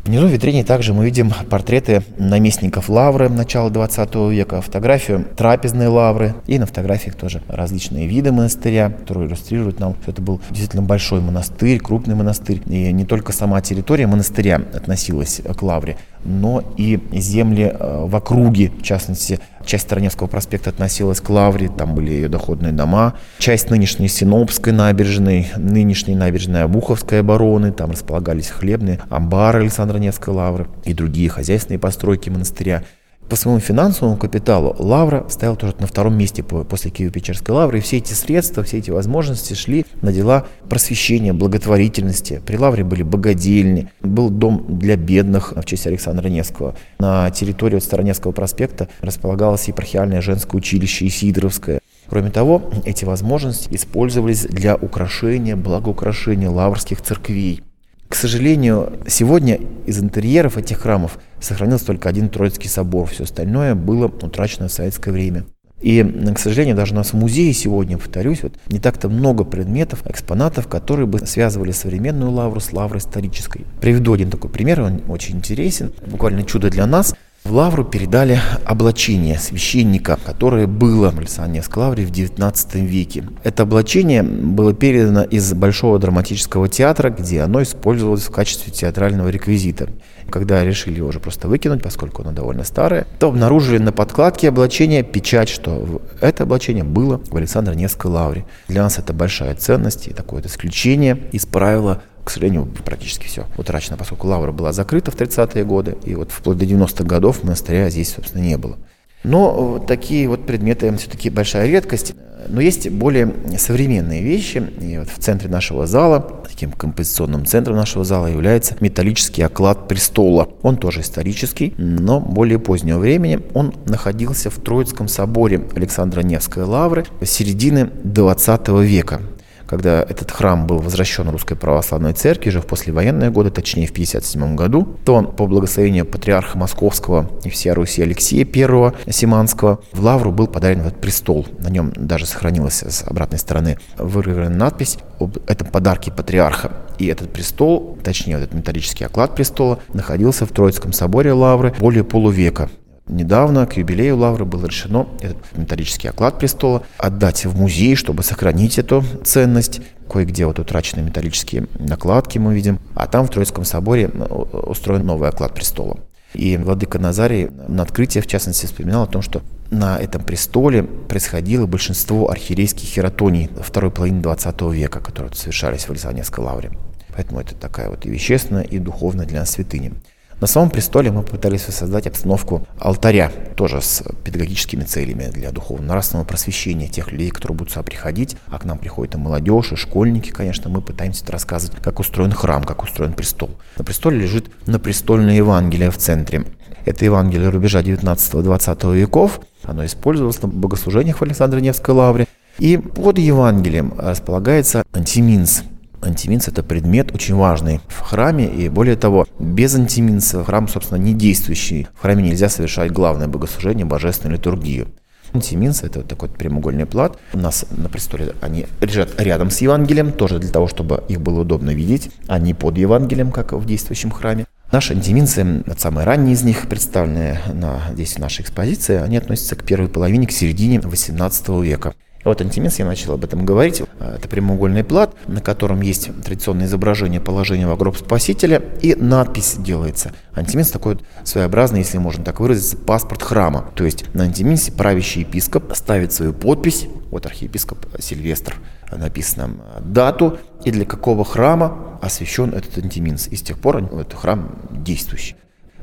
Внизу 0.06 0.28
в 0.28 0.30
витрине 0.30 0.64
также 0.64 0.94
мы 0.94 1.04
видим 1.04 1.34
портреты 1.50 2.04
наместников 2.20 2.90
Лавры 2.90 3.28
начала 3.28 3.72
20 3.72 4.14
века, 4.30 4.62
фотографию 4.62 5.26
трапезной 5.36 5.88
Лавры 5.88 6.36
и 6.46 6.60
на 6.60 6.68
фотографиях 6.68 7.16
тоже 7.16 7.42
различные 7.48 8.06
виды 8.06 8.32
монастыря, 8.32 8.92
которые 8.92 9.28
иллюстрируют 9.28 9.80
нам, 9.80 9.96
что 10.04 10.12
это 10.12 10.22
был 10.22 10.40
действительно 10.52 10.84
большой 10.84 11.22
монастырь, 11.22 11.80
крупный 11.80 12.14
монастырь. 12.14 12.62
И 12.68 12.92
не 12.92 13.04
только 13.04 13.32
сама 13.32 13.60
территория 13.62 14.06
монастыря 14.06 14.62
относилась 14.76 15.42
к 15.44 15.64
Лавре, 15.64 15.98
но 16.26 16.64
и 16.76 17.00
земли 17.12 17.72
э, 17.74 18.06
в 18.06 18.16
округе, 18.16 18.72
в 18.72 18.82
частности, 18.82 19.40
часть 19.66 19.88
Тараневского 19.88 20.28
проспекта 20.28 20.72
относилась 20.72 21.22
к 21.22 21.30
Лавре, 21.30 21.70
там 21.70 21.96
были 21.96 22.12
ее 22.12 22.28
доходные 22.28 22.74
дома, 22.74 23.14
часть 23.38 23.70
нынешней 23.70 24.08
Синопской 24.08 24.74
набережной, 24.74 25.48
нынешней 25.56 26.16
набережной 26.16 26.64
Обуховской 26.64 27.22
обороны, 27.22 27.72
там 27.72 27.92
располагались 27.92 28.50
хлебные 28.50 29.00
амбары 29.10 29.62
Александра 29.62 29.98
Невской 29.98 30.34
Лавры 30.34 30.68
и 30.84 30.94
другие 30.94 31.30
хозяйственные 31.30 31.80
постройки 31.80 32.30
монастыря. 32.30 32.84
По 33.30 33.36
своему 33.36 33.60
финансовому 33.60 34.18
капиталу 34.18 34.76
Лавра 34.78 35.26
стояла 35.30 35.56
тоже 35.56 35.74
на 35.80 35.88
втором 35.88 36.16
месте 36.16 36.44
после 36.44 36.92
Киево-Печерской 36.92 37.54
Лавры, 37.56 37.80
и 37.80 37.82
все 37.82 37.98
эти 37.98 38.14
средства, 38.14 38.64
все 38.64 38.78
эти 38.78 38.92
возможности 38.92 39.56
шли 39.56 39.84
на 40.02 40.14
дела 40.14 40.46
просвещения, 40.70 41.34
благотворительности. 41.34 42.42
При 42.46 42.58
Лавре 42.58 42.84
были 42.84 43.02
богадельни, 43.02 43.90
был 44.02 44.30
дом 44.30 44.66
для 44.80 44.96
бедных 44.96 45.54
в 45.56 45.66
честь 45.66 45.88
Александра 45.88 46.30
Невского. 46.30 46.76
На 47.00 47.32
территории 47.32 47.80
Староневского 47.80 48.32
проспекта 48.32 48.90
располагалось 49.02 49.68
епархиальное 49.68 50.22
женское 50.22 50.58
училище 50.58 51.08
Исидоровское. 51.08 51.80
Кроме 52.08 52.30
того, 52.30 52.62
эти 52.86 53.06
возможности 53.06 53.74
использовались 53.74 54.44
для 54.44 54.76
украшения, 54.76 55.56
благоукрашения 55.56 56.52
лаврских 56.52 57.02
церквей. 57.02 57.64
К 58.08 58.16
сожалению, 58.16 58.94
сегодня 59.08 59.60
из 59.86 60.00
интерьеров 60.00 60.58
этих 60.58 60.80
храмов 60.80 61.18
сохранился 61.40 61.88
только 61.88 62.08
один 62.08 62.30
Троицкий 62.30 62.70
собор. 62.70 63.08
Все 63.10 63.24
остальное 63.24 63.76
было 63.76 64.06
утрачено 64.06 64.68
в 64.68 64.72
советское 64.72 65.12
время. 65.12 65.46
И, 65.82 66.04
к 66.34 66.40
сожалению, 66.40 66.76
даже 66.76 66.94
у 66.94 66.96
нас 66.96 67.12
в 67.12 67.16
музее 67.16 67.52
сегодня, 67.54 67.98
повторюсь, 67.98 68.42
вот 68.44 68.54
не 68.70 68.80
так-то 68.80 69.10
много 69.10 69.44
предметов, 69.44 70.02
экспонатов, 70.08 70.68
которые 70.68 71.06
бы 71.06 71.20
связывали 71.20 71.72
современную 71.72 72.32
лавру 72.32 72.60
с 72.60 72.72
лаврой 72.72 73.00
исторической. 73.00 73.66
Приведу 73.82 74.14
один 74.14 74.32
такой 74.32 74.50
пример, 74.50 74.82
он 74.82 75.02
очень 75.10 75.36
интересен, 75.36 75.92
буквально 76.08 76.44
чудо 76.44 76.70
для 76.70 76.88
нас. 76.88 77.14
В 77.46 77.52
лавру 77.52 77.86
передали 77.86 78.40
облачение 78.66 79.38
священника, 79.38 80.18
которое 80.26 80.66
было 80.66 81.12
в 81.12 81.20
Александровской 81.20 81.84
лавре 81.84 82.04
в 82.04 82.10
XIX 82.10 82.84
веке. 82.84 83.24
Это 83.44 83.64
облачение 83.64 84.24
было 84.24 84.74
передано 84.74 85.22
из 85.22 85.54
Большого 85.54 86.00
драматического 86.00 86.68
театра, 86.68 87.12
где 87.12 87.42
оно 87.42 87.62
использовалось 87.62 88.24
в 88.24 88.32
качестве 88.32 88.74
театрального 88.74 89.30
реквизита. 89.30 89.90
Когда 90.32 90.64
решили 90.66 90.98
его 90.98 91.10
уже 91.10 91.20
просто 91.20 91.48
выкинуть, 91.48 91.84
поскольку 91.84 92.24
оно 92.24 92.32
довольно 92.32 92.64
старое, 92.64 93.06
то 93.20 93.28
обнаружили 93.28 93.78
на 93.78 93.92
подкладке 93.92 94.50
облачения 94.50 95.04
печать, 95.04 95.48
что 95.48 96.02
это 96.22 96.44
облачение 96.44 96.84
было 96.84 97.22
в 97.30 97.38
Александре 97.38 97.76
Невской 97.76 98.10
лавре. 98.10 98.46
Для 98.70 98.82
нас 98.82 98.98
это 98.98 99.14
большая 99.14 99.54
ценность 99.54 100.08
и 100.08 100.14
такое 100.14 100.42
исключение 100.42 101.20
из 101.32 101.46
правила 101.46 102.02
к 102.26 102.32
сожалению, 102.32 102.66
практически 102.84 103.28
все 103.28 103.46
утрачено, 103.58 103.96
поскольку 103.96 104.28
лавра 104.28 104.52
была 104.52 104.74
закрыта 104.74 105.12
в 105.12 105.16
30-е 105.16 105.64
годы, 105.64 105.96
и 106.04 106.16
вот 106.16 106.32
вплоть 106.32 106.58
до 106.58 106.66
90-х 106.66 107.04
годов 107.06 107.44
монастыря 107.44 107.90
здесь, 107.90 108.14
собственно, 108.14 108.42
не 108.42 108.58
было. 108.58 108.78
Но 109.24 109.84
такие 109.88 110.28
вот 110.28 110.46
предметы 110.46 110.96
все-таки 110.98 111.30
большая 111.30 111.68
редкость. 111.68 112.14
Но 112.48 112.62
есть 112.62 112.88
более 112.90 113.34
современные 113.58 114.22
вещи. 114.22 114.64
И 114.80 115.00
вот 115.00 115.10
в 115.10 115.18
центре 115.18 115.50
нашего 115.50 115.88
зала, 115.88 116.44
таким 116.48 116.72
композиционным 116.72 117.48
центром 117.48 117.76
нашего 117.76 118.06
зала 118.06 118.28
является 118.28 118.78
металлический 118.82 119.42
оклад 119.42 119.88
престола. 119.88 120.50
Он 120.62 120.78
тоже 120.78 121.02
исторический, 121.02 121.74
но 121.78 122.20
более 122.20 122.60
позднего 122.60 123.00
времени. 123.00 123.40
Он 123.56 123.74
находился 123.86 124.52
в 124.52 124.56
Троицком 124.62 125.08
соборе 125.08 125.68
Александра 125.76 126.22
Невской 126.22 126.64
лавры 126.64 127.06
середины 127.24 127.90
20 128.04 128.68
века 128.84 129.22
когда 129.68 130.02
этот 130.02 130.32
храм 130.32 130.68
был 130.68 130.80
возвращен 130.80 131.30
Русской 131.30 131.56
Православной 131.56 132.14
Церкви 132.14 132.50
уже 132.50 132.62
в 132.62 132.66
послевоенные 132.66 133.32
годы, 133.32 133.50
точнее 133.50 133.88
в 133.88 133.92
1957 133.92 134.56
году, 134.56 134.98
то 135.06 135.22
по 135.24 135.48
благословению 135.48 136.06
патриарха 136.06 136.58
Московского 136.58 137.30
и 137.44 137.50
всея 137.50 137.74
Руси 137.74 138.02
Алексея 138.02 138.46
I 138.46 139.12
Симанского 139.12 139.80
в 139.92 140.02
Лавру 140.02 140.32
был 140.32 140.48
подарен 140.48 140.82
этот 140.82 141.00
престол. 141.02 141.48
На 141.60 141.70
нем 141.70 141.92
даже 141.96 142.26
сохранилась 142.26 142.84
с 142.84 143.04
обратной 143.04 143.40
стороны 143.40 143.78
выгравирована 143.98 144.56
надпись 144.56 144.98
об 145.20 145.38
этом 145.48 145.68
подарке 145.68 146.12
патриарха. 146.12 146.72
И 146.98 147.08
этот 147.08 147.32
престол, 147.34 147.98
точнее, 148.04 148.36
этот 148.36 148.54
металлический 148.54 149.04
оклад 149.04 149.36
престола, 149.36 149.80
находился 149.94 150.46
в 150.46 150.52
Троицком 150.52 150.94
соборе 150.94 151.34
Лавры 151.34 151.74
более 151.80 152.04
полувека. 152.04 152.70
Недавно 153.08 153.68
к 153.68 153.78
юбилею 153.78 154.18
Лавры 154.18 154.46
было 154.46 154.66
решено 154.66 155.08
этот 155.22 155.38
металлический 155.56 156.08
оклад 156.08 156.40
престола 156.40 156.84
отдать 156.98 157.46
в 157.46 157.56
музей, 157.56 157.96
чтобы 157.96 158.24
сохранить 158.24 158.80
эту 158.80 159.04
ценность. 159.24 159.82
Кое-где 160.10 160.48
вот 160.48 160.58
утрачены 160.58 161.04
металлические 161.04 161.68
накладки 161.78 162.40
мы 162.40 162.56
видим. 162.56 162.80
А 162.96 163.06
там 163.06 163.28
в 163.28 163.30
Троицком 163.30 163.64
соборе 163.64 164.10
э, 164.12 164.24
устроен 164.28 165.06
новый 165.06 165.30
оклад 165.30 165.54
престола. 165.54 166.00
И 166.34 166.58
владыка 166.58 166.98
Назарий 166.98 167.50
на 167.68 167.84
открытии, 167.84 168.20
в 168.20 168.28
частности, 168.28 168.66
вспоминал 168.66 169.04
о 169.04 169.08
том, 169.08 169.22
что 169.22 169.42
на 169.70 169.98
этом 169.98 170.24
престоле 170.24 170.84
происходило 170.84 171.66
большинство 171.68 172.30
архиерейских 172.30 172.88
хератоний 172.88 173.50
второй 173.62 173.92
половины 173.92 174.22
20 174.22 174.62
века, 174.74 175.00
которые 175.00 175.34
совершались 175.34 175.86
в 175.86 175.92
Александрийской 175.92 176.44
лавре. 176.44 176.72
Поэтому 177.16 177.40
это 177.40 177.56
такая 177.56 177.90
вот 177.90 178.06
и 178.06 178.10
вещественная, 178.10 178.64
и 178.64 178.80
духовная 178.80 179.26
для 179.26 179.42
нас 179.42 179.52
святыня. 179.52 179.94
На 180.42 180.48
самом 180.48 180.70
престоле 180.70 181.12
мы 181.12 181.24
попытались 181.24 181.66
воссоздать 181.66 182.08
обстановку 182.08 182.68
алтаря, 182.78 183.32
тоже 183.56 183.82
с 183.82 184.04
педагогическими 184.26 184.84
целями 184.84 185.30
для 185.32 185.52
духовно-нравственного 185.52 186.26
просвещения 186.26 186.90
тех 186.90 187.12
людей, 187.14 187.30
которые 187.30 187.58
будут 187.58 187.72
сюда 187.72 187.84
приходить, 187.84 188.36
а 188.48 188.60
к 188.60 188.66
нам 188.66 188.78
приходит 188.78 189.16
и 189.16 189.18
молодежь, 189.18 189.72
и 189.72 189.76
школьники, 189.78 190.32
конечно, 190.32 190.70
мы 190.70 190.82
пытаемся 190.82 191.24
это 191.24 191.32
рассказывать, 191.32 191.82
как 191.82 192.00
устроен 192.02 192.34
храм, 192.34 192.66
как 192.66 192.84
устроен 192.84 193.14
престол. 193.14 193.52
На 193.78 193.86
престоле 193.86 194.20
лежит 194.20 194.52
напрестольное 194.68 195.36
Евангелие 195.36 195.90
в 195.90 195.98
центре. 195.98 196.46
Это 196.84 197.06
Евангелие 197.06 197.48
рубежа 197.48 197.82
19-20 197.82 198.94
веков, 198.94 199.40
оно 199.64 199.86
использовалось 199.86 200.42
на 200.42 200.50
богослужениях 200.50 201.20
в 201.20 201.24
Александро-Невской 201.24 201.96
лавре. 201.96 202.28
И 202.60 202.78
под 202.78 203.18
Евангелием 203.20 203.94
располагается 203.98 204.84
антиминс– 204.94 205.64
Антиминс– 206.06 206.48
это 206.50 206.64
предмет 206.64 207.14
очень 207.14 207.36
важный 207.36 207.82
в 207.88 208.00
храме, 208.02 208.48
и 208.48 208.70
более 208.70 208.96
того, 208.96 209.28
без 209.40 209.76
антиминса 209.76 210.44
храм, 210.44 210.68
собственно, 210.68 211.00
не 211.00 211.14
действующий. 211.14 211.88
В 211.96 212.02
храме 212.02 212.24
нельзя 212.24 212.50
совершать 212.50 212.92
главное 212.92 213.28
богослужение, 213.28 213.86
божественную 213.86 214.38
литургию. 214.38 214.88
Антиминс– 215.34 215.82
это 215.84 216.02
такой 216.02 216.30
прямоугольный 216.30 216.86
плат. 216.86 217.18
У 217.34 217.38
нас 217.38 217.66
на 217.72 217.90
престоле 217.90 218.34
они 218.42 218.68
лежат 218.80 219.20
рядом 219.20 219.50
с 219.50 219.60
Евангелием, 219.60 220.12
тоже 220.12 220.40
для 220.40 220.50
того, 220.50 220.68
чтобы 220.68 221.04
их 221.10 221.20
было 221.20 221.42
удобно 221.42 221.72
видеть, 221.72 222.12
а 222.28 222.40
не 222.40 222.54
под 222.54 222.78
Евангелием, 222.78 223.32
как 223.32 223.52
в 223.54 223.66
действующем 223.66 224.12
храме. 224.12 224.46
Наши 224.72 224.94
антиминцы, 224.94 225.64
самые 225.78 226.06
ранние 226.06 226.34
из 226.34 226.44
них, 226.44 226.68
представленные 226.68 227.40
на, 227.54 227.82
здесь 227.94 228.14
в 228.14 228.20
нашей 228.20 228.42
экспозиции, 228.42 228.96
они 228.96 229.18
относятся 229.18 229.56
к 229.56 229.64
первой 229.64 229.90
половине, 229.90 230.28
к 230.28 230.32
середине 230.32 230.78
XVIII 230.78 231.64
века. 231.64 231.94
Вот 232.26 232.42
антимес, 232.42 232.80
я 232.80 232.86
начал 232.86 233.14
об 233.14 233.24
этом 233.24 233.46
говорить. 233.46 233.84
Это 234.00 234.28
прямоугольный 234.28 234.84
плат, 234.84 235.14
на 235.28 235.42
котором 235.42 235.82
есть 235.82 236.10
традиционное 236.24 236.66
изображение 236.66 237.22
положения 237.22 237.68
в 237.68 237.78
гроб 237.78 237.96
Спасителя, 237.96 238.64
и 238.82 238.96
надпись 238.96 239.56
делается. 239.60 240.12
Антимес 240.34 240.72
такой 240.72 240.98
своеобразный, 241.24 241.80
если 241.80 242.00
можно 242.00 242.24
так 242.24 242.40
выразиться, 242.40 242.78
паспорт 242.78 243.22
храма. 243.22 243.70
То 243.76 243.86
есть 243.86 244.12
на 244.16 244.24
антимесе 244.24 244.72
правящий 244.72 245.22
епископ 245.22 245.76
ставит 245.76 246.14
свою 246.14 246.34
подпись, 246.34 246.88
вот 247.12 247.28
архиепископ 247.28 247.86
Сильвестр, 248.00 248.56
написано 248.92 249.52
дату 249.82 250.40
и 250.64 250.72
для 250.72 250.86
какого 250.86 251.24
храма 251.24 252.00
освящен 252.02 252.56
этот 252.56 252.76
антиминс. 252.80 253.28
И 253.28 253.36
с 253.36 253.44
тех 253.44 253.60
пор 253.60 253.84
этот 253.84 254.16
храм 254.16 254.60
действующий. 254.72 255.36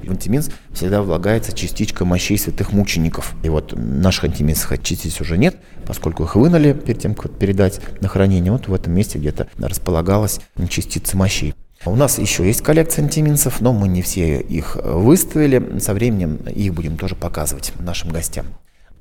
В 0.07 0.11
антиминс 0.11 0.51
всегда 0.73 1.03
влагается 1.03 1.53
частичка 1.53 2.05
мощей 2.05 2.39
святых 2.39 2.73
мучеников. 2.73 3.35
И 3.43 3.49
вот 3.49 3.75
наших 3.77 4.25
антиминсов 4.25 4.83
частиц 4.83 5.21
уже 5.21 5.39
нет, 5.39 5.57
поскольку 5.87 6.25
их 6.25 6.37
вынули 6.37 6.73
перед 6.73 7.01
тем, 7.01 7.15
как 7.15 7.33
передать 7.33 7.81
на 8.01 8.09
хранение. 8.09 8.53
Вот 8.53 8.69
в 8.69 8.75
этом 8.75 8.93
месте 8.95 9.19
где-то 9.19 9.49
располагалась 9.59 10.41
частица 10.69 11.17
мощей. 11.17 11.55
У 11.85 11.97
нас 11.97 12.19
еще 12.19 12.47
есть 12.47 12.63
коллекция 12.63 13.05
антиминсов, 13.05 13.61
но 13.61 13.73
мы 13.73 13.89
не 13.89 14.03
все 14.03 14.41
их 14.41 14.77
выставили. 14.77 15.79
Со 15.81 15.95
временем 15.95 16.37
их 16.47 16.75
будем 16.75 16.97
тоже 16.97 17.17
показывать 17.17 17.73
нашим 17.81 18.11
гостям. 18.11 18.47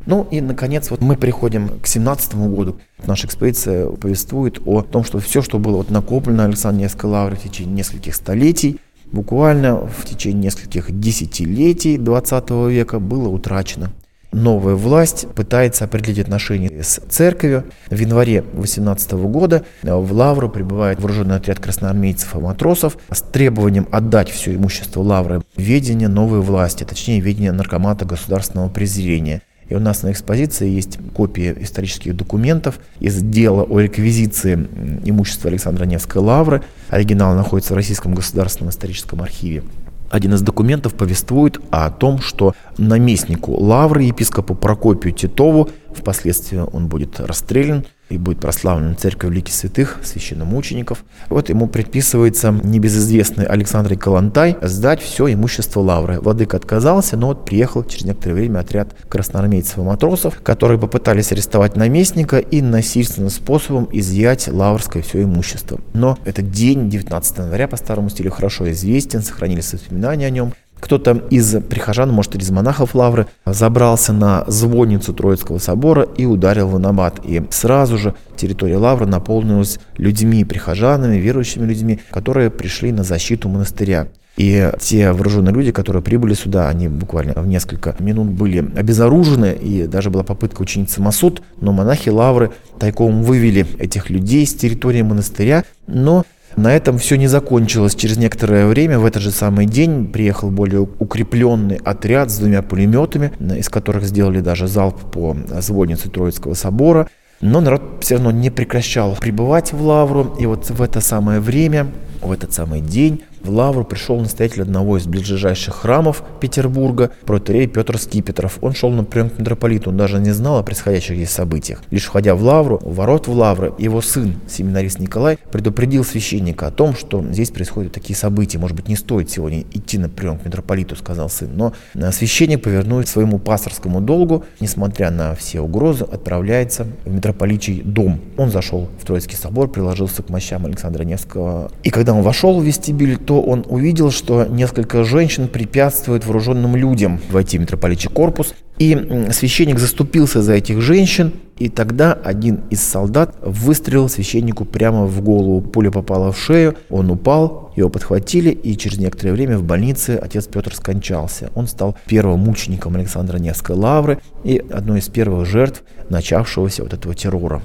Ну 0.08 0.28
и, 0.32 0.42
наконец, 0.42 0.90
вот 0.90 1.02
мы 1.02 1.16
приходим 1.16 1.80
к 1.80 1.86
17 1.86 2.34
году. 2.34 2.80
Наша 3.06 3.28
экспедиция 3.28 3.88
повествует 3.88 4.60
о 4.66 4.82
том, 4.82 5.04
что 5.04 5.20
все, 5.20 5.44
что 5.44 5.60
было 5.60 5.78
вот 5.78 5.92
накоплено 5.92 6.46
Александром 6.46 6.82
Невской 6.84 7.10
лавры 7.10 7.36
в 7.36 7.44
течение 7.44 7.76
нескольких 7.76 8.16
столетий, 8.16 8.80
буквально 9.12 9.76
в 9.76 10.06
течение 10.06 10.44
нескольких 10.44 11.00
десятилетий 11.00 11.98
20 11.98 12.50
века 12.70 13.00
было 13.00 13.30
утрачено. 13.30 13.92
Новая 14.32 14.76
власть 14.76 15.28
пытается 15.36 15.84
определить 15.84 16.20
отношения 16.20 16.82
с 16.82 17.02
церковью. 17.10 17.66
В 17.90 18.00
январе 18.00 18.46
18 18.54 19.12
года 19.12 19.66
в 19.84 20.14
Лавру 20.14 20.48
прибывает 20.48 21.02
вооруженный 21.02 21.36
отряд 21.36 21.60
красноармейцев 21.60 22.34
и 22.36 22.40
матросов 22.40 22.98
с 23.12 23.22
требованием 23.22 23.90
отдать 23.92 24.30
все 24.30 24.56
имущество 24.56 25.02
Лавры 25.02 25.42
ведение 25.58 26.08
новой 26.08 26.40
власти, 26.40 26.86
точнее 26.86 27.20
ведение 27.20 27.52
наркомата 27.52 28.06
государственного 28.06 28.70
презрения. 28.70 29.42
И 29.72 29.74
у 29.74 29.80
нас 29.80 30.04
на 30.04 30.12
экспозиции 30.12 30.70
есть 30.70 31.00
копии 31.14 31.56
исторических 31.62 32.14
документов 32.14 32.82
из 33.00 33.22
дела 33.22 33.64
о 33.64 33.80
реквизиции 33.80 34.68
имущества 35.06 35.50
Александра 35.50 35.86
Невской 35.86 36.22
лавры. 36.22 36.62
Оригинал 36.90 37.36
находится 37.36 37.72
в 37.74 37.78
Российском 37.78 38.14
государственном 38.14 38.72
историческом 38.72 39.22
архиве. 39.22 39.64
Один 40.10 40.34
из 40.34 40.42
документов 40.42 40.94
повествует 40.94 41.58
о 41.70 41.90
том, 41.90 42.20
что 42.20 42.54
наместнику 42.78 43.54
лавры 43.54 44.04
епископу 44.04 44.56
Прокопию 44.56 45.14
Титову, 45.14 45.70
впоследствии 45.96 46.58
он 46.58 46.88
будет 46.88 47.20
расстрелян, 47.20 47.86
и 48.12 48.18
будет 48.18 48.40
прославлен 48.40 48.96
церковь 48.98 49.34
Лики 49.34 49.52
Святых, 49.52 50.00
священномучеников. 50.04 51.04
Вот 51.30 51.50
ему 51.50 51.68
предписывается 51.68 52.52
небезызвестный 52.52 53.46
Александр 53.46 53.98
Калантай 53.98 54.58
сдать 54.62 55.02
все 55.02 55.34
имущество 55.34 55.80
Лавры. 55.80 56.20
Владыка 56.20 56.58
отказался, 56.58 57.18
но 57.18 57.28
вот 57.28 57.46
приехал 57.46 57.84
через 57.84 58.06
некоторое 58.06 58.36
время 58.36 58.60
отряд 58.60 58.96
красноармейцев 59.08 59.78
и 59.78 59.82
матросов, 59.82 60.40
которые 60.44 60.80
попытались 60.80 61.32
арестовать 61.32 61.76
наместника 61.76 62.38
и 62.38 62.62
насильственным 62.62 63.30
способом 63.30 63.88
изъять 63.92 64.48
лаврское 64.48 65.02
все 65.02 65.24
имущество. 65.24 65.80
Но 65.94 66.18
этот 66.26 66.52
день, 66.52 66.90
19 66.90 67.38
января, 67.38 67.68
по 67.68 67.78
старому 67.78 68.10
стилю, 68.10 68.32
хорошо 68.32 68.70
известен, 68.72 69.22
сохранились 69.22 69.72
воспоминания 69.74 70.28
о 70.28 70.30
нем 70.30 70.54
Кто-то 70.82 71.22
из 71.30 71.56
прихожан, 71.62 72.12
может, 72.12 72.36
из 72.36 72.50
монахов 72.52 72.96
Лавры, 72.96 73.28
забрался 73.46 74.12
на 74.12 74.44
звонницу 74.48 75.14
Троицкого 75.14 75.60
собора 75.60 76.04
и 76.18 76.26
ударил 76.26 76.68
в 76.68 76.80
набат. 76.80 77.22
И 77.24 77.44
сразу 77.52 77.98
же 77.98 78.16
территория 78.36 78.78
Лавры 78.78 79.06
наполнилась 79.06 79.80
людьми, 79.98 80.44
прихожанами, 80.44 81.18
верующими 81.18 81.66
людьми, 81.66 82.02
которые 82.10 82.50
пришли 82.50 82.92
на 82.92 83.04
защиту 83.04 83.48
монастыря. 83.48 84.08
И 84.38 84.72
те 84.80 85.12
вооруженные 85.12 85.54
люди, 85.54 85.72
которые 85.72 86.02
прибыли 86.02 86.34
сюда, 86.34 86.70
они 86.70 86.88
буквально 86.88 87.34
в 87.34 87.48
несколько 87.48 87.96
минут 88.00 88.30
были 88.30 88.60
обезоружены, 88.76 89.54
и 89.54 89.86
даже 89.88 90.10
была 90.10 90.24
попытка 90.24 90.62
учинить 90.62 90.90
самосуд, 90.90 91.42
но 91.60 91.74
монахи 91.74 92.10
Лавры 92.10 92.52
тайком 92.80 93.24
вывели 93.24 93.68
этих 93.78 94.10
людей 94.10 94.48
с 94.48 94.56
территории 94.56 95.02
монастыря, 95.02 95.64
но 95.86 96.26
на 96.56 96.76
этом 96.76 96.98
все 96.98 97.18
не 97.18 97.28
закончилось. 97.28 97.96
Через 97.96 98.18
некоторое 98.18 98.68
время, 98.68 99.00
в 99.00 99.06
этот 99.06 99.22
же 99.22 99.32
самый 99.32 99.66
день, 99.66 100.08
приехал 100.08 100.52
более 100.52 100.82
укрепленный 100.82 101.78
отряд 101.78 102.30
с 102.30 102.38
двумя 102.38 102.62
пулеметами, 102.62 103.32
из 103.58 103.70
которых 103.70 104.04
сделали 104.04 104.42
даже 104.42 104.68
залп 104.68 105.12
по 105.12 105.36
звоннице 105.60 106.10
Троицкого 106.10 106.54
собора. 106.54 107.08
Но 107.42 107.60
народ 107.60 107.82
все 108.02 108.16
равно 108.16 108.32
не 108.32 108.50
прекращал 108.50 109.16
пребывать 109.20 109.74
в 109.74 109.82
Лавру. 109.82 110.36
И 110.40 110.46
вот 110.46 110.70
в 110.70 110.82
это 110.82 111.02
самое 111.02 111.40
время, 111.40 111.88
в 112.22 112.32
этот 112.32 112.54
самый 112.54 112.82
день 112.82 113.24
в 113.44 113.50
Лавру 113.50 113.84
пришел 113.84 114.20
настоятель 114.20 114.62
одного 114.62 114.98
из 114.98 115.06
ближайших 115.08 115.76
храмов 115.76 116.24
Петербурга, 116.40 117.12
протерей 117.26 117.68
Петр 117.68 117.98
Скипетров. 117.98 118.58
Он 118.62 118.74
шел 118.74 118.90
на 118.92 119.04
прием 119.04 119.30
к 119.30 119.40
митрополиту, 119.40 119.90
он 119.90 119.98
даже 119.98 120.20
не 120.20 120.32
знал 120.32 120.60
о 120.60 120.64
происходящих 120.64 121.16
здесь 121.16 121.32
событиях. 121.32 121.82
Лишь 121.90 122.06
входя 122.06 122.36
в 122.36 122.44
Лавру, 122.44 122.80
у 122.84 122.92
ворот 122.92 123.28
в 123.28 123.34
Лавры, 123.34 123.74
его 123.78 124.02
сын, 124.02 124.36
семинарист 124.48 125.00
Николай, 125.00 125.38
предупредил 125.52 126.04
священника 126.04 126.68
о 126.68 126.72
том, 126.72 126.96
что 126.96 127.24
здесь 127.32 127.52
происходят 127.52 127.94
такие 127.94 128.16
события. 128.16 128.58
Может 128.58 128.76
быть, 128.76 128.88
не 128.88 128.96
стоит 128.96 129.30
сегодня 129.30 129.62
идти 129.72 129.98
на 129.98 130.10
прием 130.10 130.38
к 130.38 130.46
митрополиту, 130.46 130.96
сказал 130.96 131.30
сын. 131.30 131.50
Но 131.54 131.74
э, 131.94 132.12
священник, 132.12 132.62
повернув 132.62 133.08
своему 133.08 133.40
пасторскому 133.40 134.02
долгу, 134.02 134.46
несмотря 134.60 135.12
на 135.12 135.36
все 135.36 135.62
угрозы, 135.62 136.04
отправляется 136.04 136.88
в 137.06 137.14
митрополичий 137.14 137.82
дом. 137.82 138.20
Он 138.38 138.52
зашел 138.52 138.90
в 139.02 139.06
Троицкий 139.06 139.38
собор, 139.38 139.70
приложился 139.70 140.24
к 140.24 140.30
мощам 140.30 140.66
Александра 140.66 141.04
Невского. 141.04 141.72
И 141.84 141.90
когда 141.90 142.14
он 142.14 142.22
вошел 142.22 142.60
в 142.60 142.64
вестибюль, 142.64 143.18
то 143.32 143.42
он 143.42 143.64
увидел, 143.70 144.12
что 144.12 144.44
несколько 144.44 145.06
женщин 145.06 145.48
препятствуют 145.48 146.26
вооруженным 146.26 146.76
людям 146.76 147.22
войти 147.30 147.58
в 147.58 147.62
митрополитчий 147.62 148.10
корпус. 148.10 148.54
И 148.78 149.30
священник 149.32 149.80
заступился 149.80 150.42
за 150.42 150.56
этих 150.56 150.82
женщин, 150.82 151.32
и 151.58 151.70
тогда 151.70 152.12
один 152.12 152.60
из 152.70 152.82
солдат 152.82 153.38
выстрелил 153.42 154.10
священнику 154.10 154.66
прямо 154.66 155.06
в 155.06 155.22
голову. 155.22 155.62
Пуля 155.62 155.92
попала 155.92 156.34
в 156.34 156.38
шею, 156.38 156.76
он 156.90 157.10
упал, 157.10 157.72
его 157.78 157.88
подхватили, 157.88 158.50
и 158.50 158.76
через 158.76 158.98
некоторое 158.98 159.32
время 159.32 159.58
в 159.58 159.64
больнице 159.64 160.20
отец 160.22 160.48
Петр 160.48 160.76
скончался. 160.76 161.52
Он 161.56 161.68
стал 161.68 161.96
первым 162.08 162.42
мучеником 162.42 162.98
Александра 162.98 163.38
Невской 163.38 163.78
лавры 163.78 164.20
и 164.44 164.58
одной 164.58 165.00
из 165.00 165.08
первых 165.08 165.48
жертв 165.48 165.84
начавшегося 166.10 166.84
вот 166.84 166.92
этого 166.92 167.16
террора. 167.16 167.62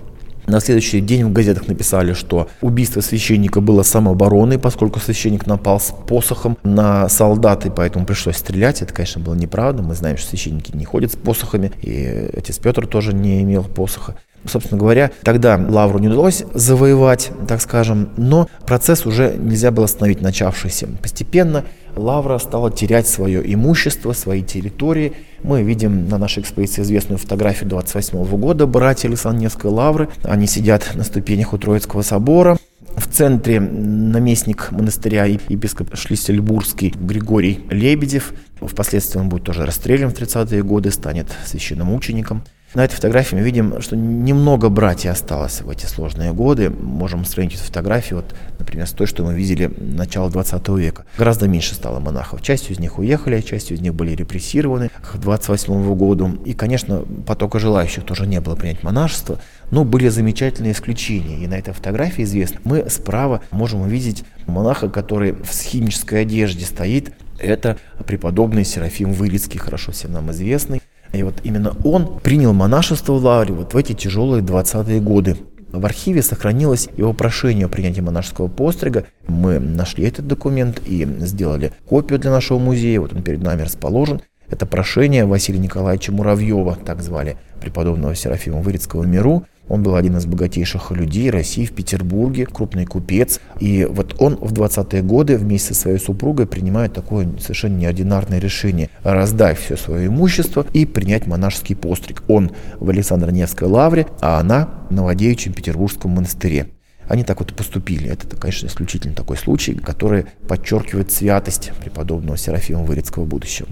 На 0.46 0.60
следующий 0.60 1.00
день 1.00 1.24
в 1.24 1.32
газетах 1.32 1.66
написали, 1.66 2.12
что 2.12 2.48
убийство 2.60 3.00
священника 3.00 3.60
было 3.60 3.82
самообороной, 3.82 4.60
поскольку 4.60 5.00
священник 5.00 5.46
напал 5.46 5.80
с 5.80 5.92
посохом 6.06 6.56
на 6.62 7.08
солдат, 7.08 7.66
и 7.66 7.70
поэтому 7.70 8.06
пришлось 8.06 8.36
стрелять. 8.36 8.80
Это, 8.80 8.94
конечно, 8.94 9.20
было 9.20 9.34
неправда. 9.34 9.82
Мы 9.82 9.94
знаем, 9.94 10.16
что 10.16 10.28
священники 10.30 10.70
не 10.76 10.84
ходят 10.84 11.12
с 11.12 11.16
посохами, 11.16 11.72
и 11.82 12.30
отец 12.36 12.58
Петр 12.58 12.86
тоже 12.86 13.12
не 13.12 13.42
имел 13.42 13.64
посоха. 13.64 14.16
Собственно 14.44 14.78
говоря, 14.78 15.10
тогда 15.22 15.56
Лавру 15.56 15.98
не 15.98 16.08
удалось 16.08 16.44
завоевать, 16.54 17.30
так 17.48 17.60
скажем, 17.60 18.10
но 18.16 18.48
процесс 18.66 19.06
уже 19.06 19.34
нельзя 19.36 19.70
было 19.70 19.86
остановить 19.86 20.20
начавшийся. 20.20 20.88
Постепенно 21.02 21.64
Лавра 21.96 22.38
стала 22.38 22.70
терять 22.70 23.08
свое 23.08 23.42
имущество, 23.52 24.12
свои 24.12 24.42
территории. 24.42 25.14
Мы 25.42 25.62
видим 25.62 26.08
на 26.08 26.18
нашей 26.18 26.42
экспозиции 26.42 26.82
известную 26.82 27.18
фотографию 27.18 27.68
28 27.70 28.24
года 28.38 28.66
братья 28.66 29.08
Александревской 29.08 29.70
Лавры. 29.70 30.08
Они 30.22 30.46
сидят 30.46 30.94
на 30.94 31.04
ступенях 31.04 31.52
у 31.52 31.58
Троицкого 31.58 32.02
собора. 32.02 32.58
В 32.96 33.08
центре 33.08 33.60
наместник 33.60 34.70
монастыря 34.70 35.24
епископ 35.24 35.94
Шлиссельбургский 35.94 36.94
Григорий 36.98 37.60
Лебедев. 37.70 38.32
Впоследствии 38.60 39.18
он 39.18 39.28
будет 39.28 39.44
тоже 39.44 39.66
расстрелян 39.66 40.10
в 40.10 40.14
30-е 40.14 40.62
годы, 40.62 40.90
станет 40.90 41.28
священным 41.44 41.94
учеником. 41.94 42.42
На 42.76 42.84
этой 42.84 42.96
фотографии 42.96 43.36
мы 43.36 43.40
видим, 43.40 43.80
что 43.80 43.96
немного 43.96 44.68
братьев 44.68 45.10
осталось 45.10 45.62
в 45.62 45.70
эти 45.70 45.86
сложные 45.86 46.34
годы. 46.34 46.68
Можем 46.68 47.24
сравнить 47.24 47.54
эту 47.54 47.64
фотографию, 47.64 48.16
вот, 48.16 48.34
например, 48.58 48.86
с 48.86 48.90
той, 48.90 49.06
что 49.06 49.24
мы 49.24 49.32
видели 49.32 49.72
начала 49.78 50.28
20 50.28 50.68
века. 50.76 51.06
Гораздо 51.16 51.48
меньше 51.48 51.74
стало 51.74 52.00
монахов. 52.00 52.42
Частью 52.42 52.74
из 52.74 52.78
них 52.78 52.98
уехали, 52.98 53.40
частью 53.40 53.78
из 53.78 53.80
них 53.80 53.94
были 53.94 54.14
репрессированы 54.14 54.90
к 54.90 55.16
28 55.16 55.94
году. 55.94 56.38
И, 56.44 56.52
конечно, 56.52 57.02
потока 57.26 57.58
желающих 57.58 58.04
тоже 58.04 58.26
не 58.26 58.42
было 58.42 58.56
принять 58.56 58.82
монашество. 58.82 59.40
Но 59.70 59.86
были 59.86 60.08
замечательные 60.08 60.72
исключения. 60.72 61.42
И 61.42 61.46
на 61.46 61.54
этой 61.54 61.72
фотографии 61.72 62.24
известно. 62.24 62.60
Мы 62.64 62.90
справа 62.90 63.40
можем 63.52 63.80
увидеть 63.80 64.24
монаха, 64.46 64.90
который 64.90 65.32
в 65.32 65.50
схимической 65.50 66.20
одежде 66.20 66.66
стоит. 66.66 67.14
Это 67.38 67.78
преподобный 68.06 68.66
Серафим 68.66 69.14
Вырицкий, 69.14 69.58
хорошо 69.58 69.92
всем 69.92 70.12
нам 70.12 70.30
известный. 70.30 70.82
И 71.16 71.22
вот 71.22 71.34
именно 71.44 71.74
он 71.84 72.18
принял 72.20 72.52
монашество 72.52 73.14
в 73.14 73.24
Лавре 73.24 73.54
вот 73.54 73.74
в 73.74 73.76
эти 73.76 73.92
тяжелые 73.92 74.42
20-е 74.42 75.00
годы. 75.00 75.36
В 75.72 75.84
архиве 75.84 76.22
сохранилось 76.22 76.88
его 76.96 77.12
прошение 77.12 77.66
о 77.66 77.68
принятии 77.68 78.00
монашеского 78.00 78.48
пострига. 78.48 79.04
Мы 79.26 79.58
нашли 79.58 80.06
этот 80.06 80.26
документ 80.26 80.80
и 80.86 81.04
сделали 81.20 81.72
копию 81.86 82.18
для 82.18 82.30
нашего 82.30 82.58
музея. 82.58 83.00
Вот 83.00 83.12
он 83.12 83.22
перед 83.22 83.42
нами 83.42 83.62
расположен. 83.62 84.22
Это 84.50 84.66
прошение 84.66 85.24
Василия 85.24 85.58
Николаевича 85.58 86.12
Муравьева, 86.12 86.76
так 86.76 87.02
звали 87.02 87.36
преподобного 87.60 88.14
Серафима 88.14 88.60
Вырицкого 88.60 89.04
миру. 89.04 89.44
Он 89.68 89.82
был 89.82 89.96
один 89.96 90.16
из 90.16 90.26
богатейших 90.26 90.92
людей 90.92 91.28
России 91.30 91.64
в 91.64 91.72
Петербурге, 91.72 92.46
крупный 92.46 92.86
купец. 92.86 93.40
И 93.58 93.84
вот 93.84 94.14
он 94.20 94.36
в 94.36 94.52
20-е 94.52 95.02
годы 95.02 95.36
вместе 95.36 95.74
со 95.74 95.80
своей 95.80 95.98
супругой 95.98 96.46
принимает 96.46 96.92
такое 96.92 97.28
совершенно 97.40 97.76
неординарное 97.76 98.38
решение– 98.38 98.90
раздать 99.02 99.58
все 99.58 99.76
свое 99.76 100.06
имущество 100.06 100.64
и 100.72 100.86
принять 100.86 101.26
монашеский 101.26 101.74
постриг. 101.74 102.22
Он 102.28 102.52
в 102.78 102.88
Александро-Невской 102.88 103.66
лавре, 103.66 104.06
а 104.20 104.38
она 104.38 104.68
в 104.88 104.94
Новодевичьем 104.94 105.52
Петербургском 105.52 106.12
монастыре. 106.12 106.68
Они 107.08 107.24
так 107.24 107.40
вот 107.40 107.50
и 107.50 107.54
поступили. 107.54 108.08
Это, 108.08 108.36
конечно, 108.36 108.66
исключительно 108.66 109.14
такой 109.14 109.36
случай, 109.36 109.74
который 109.74 110.26
подчеркивает 110.48 111.10
святость 111.10 111.72
преподобного 111.80 112.36
Серафима 112.36 112.82
Вырицкого 112.82 113.24
будущего. 113.24 113.68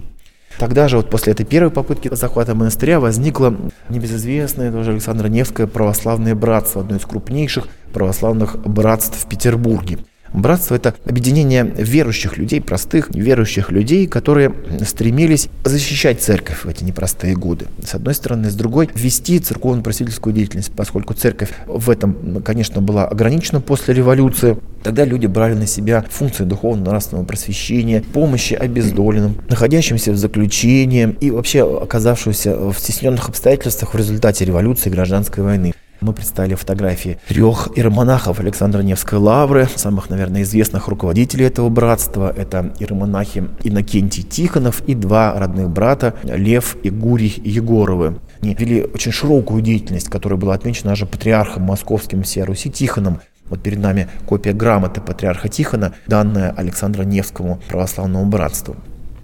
Тогда 0.57 0.87
же, 0.87 0.97
вот 0.97 1.09
после 1.09 1.33
этой 1.33 1.45
первой 1.45 1.69
попытки 1.69 2.09
захвата 2.13 2.55
монастыря, 2.55 2.99
возникло 2.99 3.55
небезызвестное 3.89 4.71
тоже 4.71 4.91
Александро 4.91 5.27
Невское 5.27 5.67
православное 5.67 6.35
братство, 6.35 6.81
одно 6.81 6.95
из 6.95 7.05
крупнейших 7.05 7.67
православных 7.93 8.57
братств 8.59 9.17
в 9.23 9.27
Петербурге. 9.27 9.99
Братство– 10.35 10.75
это 10.75 10.93
объединение 11.05 11.63
верующих 11.63 12.37
людей, 12.37 12.59
простых 12.59 13.07
верующих 13.15 13.71
людей, 13.71 14.05
которые 14.05 14.53
стремились 14.85 15.47
защищать 15.63 16.21
церковь 16.21 16.65
в 16.65 16.67
эти 16.67 16.83
непростые 16.83 17.35
годы. 17.35 17.67
С 17.81 17.95
одной 17.95 18.13
стороны, 18.13 18.49
с 18.49 18.53
другой– 18.53 18.89
вести 18.95 19.39
церковно-просветительскую 19.39 20.33
деятельность, 20.33 20.73
поскольку 20.75 21.13
церковь 21.13 21.51
в 21.67 21.89
этом, 21.89 22.43
конечно, 22.43 22.81
была 22.81 23.07
ограничена 23.07 23.61
после 23.61 23.93
революции. 23.93 24.57
Тогда 24.83 25.05
люди 25.05 25.25
брали 25.25 25.53
на 25.53 25.67
себя 25.67 26.03
функции 26.09 26.43
духовно-нравственного 26.43 27.25
просвещения, 27.25 28.03
помощи 28.13 28.55
обездоленным, 28.55 29.37
находящимся 29.49 30.11
в 30.11 30.17
заключении 30.17 31.15
и 31.21 31.31
вообще 31.31 31.63
оказавшимся 31.81 32.57
в 32.57 32.77
стесненных 32.77 33.29
обстоятельствах 33.29 33.93
в 33.93 33.97
результате 33.97 34.43
революции 34.43 34.89
и 34.89 34.93
гражданской 34.93 35.43
войны. 35.43 35.73
Мы 36.01 36.13
представили 36.13 36.55
фотографии 36.55 37.17
трех 37.27 37.69
иеромонахов 37.75 38.39
Александра 38.39 38.81
Невской 38.81 39.17
лавры, 39.17 39.67
самых, 39.75 40.09
наверное, 40.09 40.43
известных 40.43 40.87
руководителей 40.87 41.45
этого 41.45 41.69
братства. 41.69 42.33
Это 42.35 42.73
иеромонахи 42.79 43.49
Иннокентий 43.63 44.23
Тихонов 44.23 44.81
и 44.87 44.93
два 44.93 45.33
родных 45.37 45.69
брата 45.69 46.15
Лев 46.23 46.77
и 46.83 46.89
Гурий 46.89 47.41
Егоровы. 47.43 48.19
Они 48.41 48.53
вели 48.53 48.83
очень 48.83 49.11
широкую 49.11 49.61
деятельность, 49.61 50.09
которая 50.09 50.39
была 50.39 50.53
отмечена 50.53 50.91
даже 50.91 51.05
патриархом 51.05 51.63
московским 51.63 52.23
всея 52.23 52.45
Руси 52.45 52.69
Тихоном. 52.69 53.21
Вот 53.49 53.61
перед 53.61 53.79
нами 53.79 54.07
копия 54.25 54.53
грамоты 54.53 55.01
патриарха 55.01 55.49
Тихона, 55.49 55.93
данная 56.07 56.51
Александру 56.51 57.03
Невскому 57.03 57.61
православному 57.67 58.25
братству. 58.25 58.75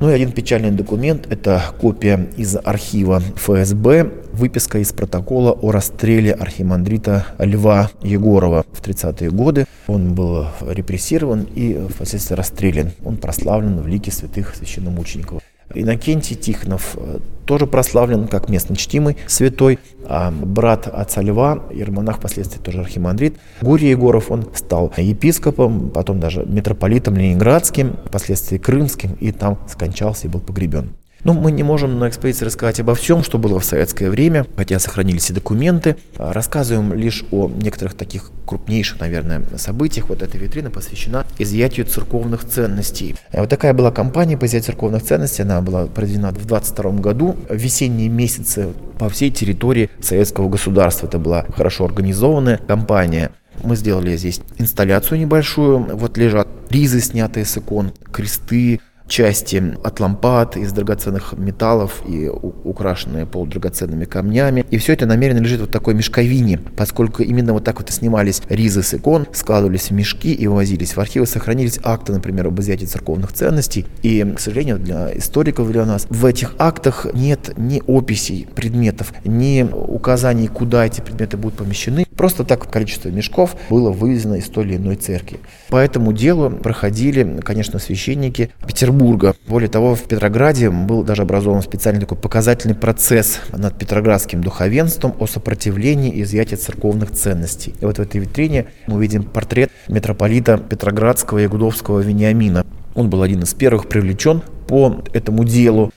Ну 0.01 0.09
и 0.09 0.13
один 0.13 0.31
печальный 0.31 0.71
документ– 0.71 1.27
это 1.29 1.61
копия 1.79 2.27
из 2.35 2.57
архива 2.57 3.21
ФСБ, 3.35 4.11
выписка 4.33 4.79
из 4.79 4.91
протокола 4.93 5.51
о 5.51 5.71
расстреле 5.71 6.33
архимандрита 6.33 7.27
Льва 7.37 7.91
Егорова 8.01 8.65
в 8.73 8.81
30-е 8.81 9.29
годы. 9.29 9.67
Он 9.85 10.15
был 10.15 10.47
репрессирован 10.67 11.43
и 11.43 11.87
впоследствии 11.87 12.33
расстрелян. 12.33 12.93
Он 13.05 13.17
прославлен 13.17 13.79
в 13.79 13.87
лике 13.87 14.09
святых 14.09 14.55
священномучеников. 14.55 15.43
Иннокентий 15.75 16.35
Тихонов 16.35 16.95
э, 16.95 17.19
тоже 17.45 17.67
прославлен 17.67 18.27
как 18.27 18.49
местно 18.49 18.75
чтимый 18.75 19.17
святой, 19.27 19.79
а 20.05 20.31
брат 20.31 20.87
отца 20.87 21.21
Льва, 21.21 21.63
ермонах, 21.71 22.17
впоследствии 22.17 22.59
тоже 22.59 22.79
архимандрит, 22.79 23.37
Гурий 23.61 23.89
Егоров, 23.89 24.31
он 24.31 24.47
стал 24.53 24.93
епископом, 24.97 25.89
потом 25.89 26.19
даже 26.19 26.45
митрополитом 26.45 27.15
ленинградским, 27.15 27.97
впоследствии 28.05 28.57
крымским, 28.57 29.13
и 29.19 29.31
там 29.31 29.59
скончался 29.67 30.27
и 30.27 30.29
был 30.29 30.39
погребен. 30.39 30.93
Ну, 31.23 31.33
мы 31.33 31.51
не 31.51 31.61
можем 31.61 31.99
на 31.99 32.09
экспозиции 32.09 32.45
рассказать 32.45 32.79
обо 32.79 32.95
всем, 32.95 33.23
что 33.23 33.37
было 33.37 33.59
в 33.59 33.65
советское 33.65 34.09
время, 34.09 34.47
хотя 34.55 34.79
сохранились 34.79 35.29
и 35.29 35.33
документы. 35.33 35.95
А, 36.17 36.33
рассказываем 36.33 36.93
лишь 36.93 37.23
о 37.31 37.47
некоторых 37.47 37.93
таких 37.93 38.31
крупнейших, 38.47 38.99
наверное, 38.99 39.43
событиях. 39.57 40.09
Вот 40.09 40.23
эта 40.23 40.37
витрина 40.39 40.71
посвящена 40.71 41.25
изъятию 41.37 41.85
церковных 41.85 42.45
ценностей. 42.45 43.15
Вот 43.33 43.49
такая 43.49 43.73
была 43.73 43.91
кампания 43.91 44.35
по 44.35 44.45
изъятию 44.45 44.73
церковных 44.73 45.03
ценностей. 45.03 45.43
Она 45.43 45.61
была 45.61 45.85
проведена 45.85 46.31
в 46.31 46.43
22 46.43 46.91
году. 46.93 47.35
В 47.47 47.55
весенние 47.55 48.09
месяцы 48.09 48.69
по 48.97 49.07
всей 49.07 49.29
территории 49.29 49.91
советского 50.01 50.49
государства. 50.49 51.05
Это 51.05 51.19
была 51.19 51.45
хорошо 51.55 51.85
организованная 51.85 52.57
кампания. 52.57 53.31
Мы 53.63 53.75
сделали 53.75 54.17
здесь 54.17 54.41
инсталляцию 54.57 55.19
небольшую. 55.19 55.95
Вот 55.95 56.17
лежат 56.17 56.47
ризы, 56.71 56.99
снятые 56.99 57.45
с 57.45 57.57
икон, 57.57 57.91
кресты, 58.11 58.79
части 59.11 59.61
от 59.83 59.99
лампад 59.99 60.55
из 60.55 60.71
драгоценных 60.71 61.33
металлов 61.33 62.01
и 62.07 62.29
украшенные 62.29 63.25
полудрагоценными 63.25 64.05
камнями. 64.05 64.65
И 64.71 64.77
все 64.77 64.93
это 64.93 65.05
намеренно 65.05 65.39
лежит 65.39 65.59
вот 65.59 65.69
такой 65.69 65.93
мешковине, 65.93 66.59
поскольку 66.77 67.21
именно 67.21 67.51
вот 67.51 67.65
так 67.65 67.79
вот 67.79 67.89
и 67.89 67.93
снимались 67.93 68.41
ризы 68.47 68.83
с 68.83 68.93
икон, 68.93 69.27
складывались 69.33 69.89
в 69.89 69.91
мешки 69.91 70.33
и 70.33 70.47
вывозились 70.47 70.95
в 70.95 70.99
архивы. 70.99 71.25
Сохранились 71.25 71.77
акты, 71.83 72.13
например, 72.13 72.47
об 72.47 72.59
изъятии 72.61 72.85
церковных 72.85 73.33
ценностей. 73.33 73.85
И, 74.01 74.23
к 74.35 74.39
сожалению, 74.39 74.79
для 74.79 75.15
историков, 75.17 75.69
для 75.69 75.85
нас, 75.85 76.07
в 76.09 76.25
этих 76.25 76.55
актах 76.57 77.05
нет 77.13 77.51
ни 77.57 77.83
описей 77.85 78.47
предметов, 78.55 79.13
ни 79.25 79.63
указаний, 79.63 80.47
куда 80.47 80.85
эти 80.85 81.01
предметы 81.01 81.35
будут 81.35 81.57
помещены. 81.57 82.05
Просто 82.15 82.45
так 82.45 82.71
количество 82.71 83.09
мешков 83.09 83.57
было 83.69 83.91
вывезено 83.91 84.35
из 84.35 84.45
той 84.45 84.63
или 84.63 84.77
иной 84.77 84.95
церкви. 84.95 85.41
По 85.67 85.77
этому 85.77 86.13
делу 86.13 86.49
проходили, 86.49 87.41
конечно, 87.43 87.77
священники 87.77 88.51
Петербурга 88.65 89.00
Петербурга. 89.01 89.35
Более 89.47 89.69
того, 89.69 89.95
в 89.95 90.03
Петрограде 90.03 90.69
был 90.69 91.03
даже 91.03 91.23
образован 91.23 91.61
специальный 91.61 92.01
такой 92.01 92.17
показательный 92.17 92.75
процесс 92.75 93.39
над 93.51 93.77
петроградским 93.77 94.43
духовенством 94.43 95.15
о 95.19 95.27
сопротивлении 95.27 96.11
и 96.11 96.21
изъятии 96.21 96.55
церковных 96.55 97.11
ценностей. 97.11 97.73
И 97.81 97.85
вот 97.85 97.97
в 97.97 98.01
этой 98.01 98.21
витрине 98.21 98.67
мы 98.87 99.01
видим 99.01 99.23
портрет 99.23 99.71
митрополита 99.87 100.57
Петроградского 100.57 101.39
и 101.39 101.47
Гудовского 101.47 101.99
Вениамина. 101.99 102.65
Он 102.93 103.09
был 103.09 103.21
один 103.23 103.41
из 103.41 103.53
первых 103.53 103.87
привлечен 103.87 104.43
по 104.67 105.03
этому 105.13 105.45
делу 105.45 105.91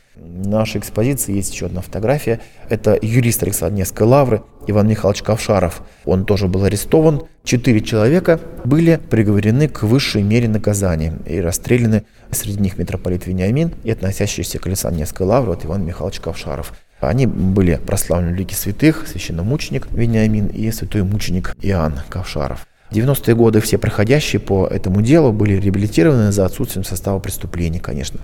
нашей 0.49 0.81
экспозиции 0.81 1.35
есть 1.35 1.53
еще 1.53 1.67
одна 1.67 1.81
фотография. 1.81 2.41
Это 2.69 2.99
юрист 3.01 3.43
Александринской 3.43 4.07
лавры 4.07 4.43
Иван 4.67 4.89
Михайлович 4.89 5.23
Ковшаров. 5.23 5.83
Он 6.05 6.25
тоже 6.25 6.49
был 6.49 6.65
арестован. 6.65 7.23
Четыре 7.45 7.81
человека 7.81 8.41
были 8.65 9.01
приговорены 9.11 9.69
к 9.69 9.83
высшей 9.83 10.23
мере 10.23 10.49
наказания 10.49 11.15
и 11.27 11.41
расстреляны. 11.41 12.05
Среди 12.31 12.61
них 12.61 12.79
митрополит 12.79 13.27
Вениамин 13.27 13.73
и 13.85 13.91
относящийся 13.91 14.59
к 14.59 14.67
Александринской 14.67 15.27
лавре 15.27 15.51
вот 15.51 15.65
Иван 15.65 15.85
Михайлович 15.85 16.21
Ковшаров. 16.21 16.73
Они 17.01 17.27
были 17.27 17.77
прославлены 17.77 18.35
лике 18.35 18.55
святых, 18.55 19.07
священномученик 19.07 19.91
Вениамин 19.91 20.47
и 20.47 20.71
святой 20.71 21.03
мученик 21.03 21.55
Иоанн 21.61 22.01
Ковшаров. 22.09 22.67
90-е 22.91 23.35
годы 23.35 23.61
все 23.61 23.79
проходящие 23.79 24.41
по 24.41 24.67
этому 24.67 25.03
делу 25.03 25.33
были 25.33 25.55
реабилитированы 25.55 26.33
за 26.33 26.45
отсутствием 26.45 26.85
состава 26.85 27.19
преступлений, 27.19 27.81
конечно 27.81 28.21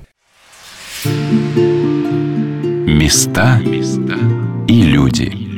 места 3.00 3.58
и 4.68 4.82
люди. 4.82 5.49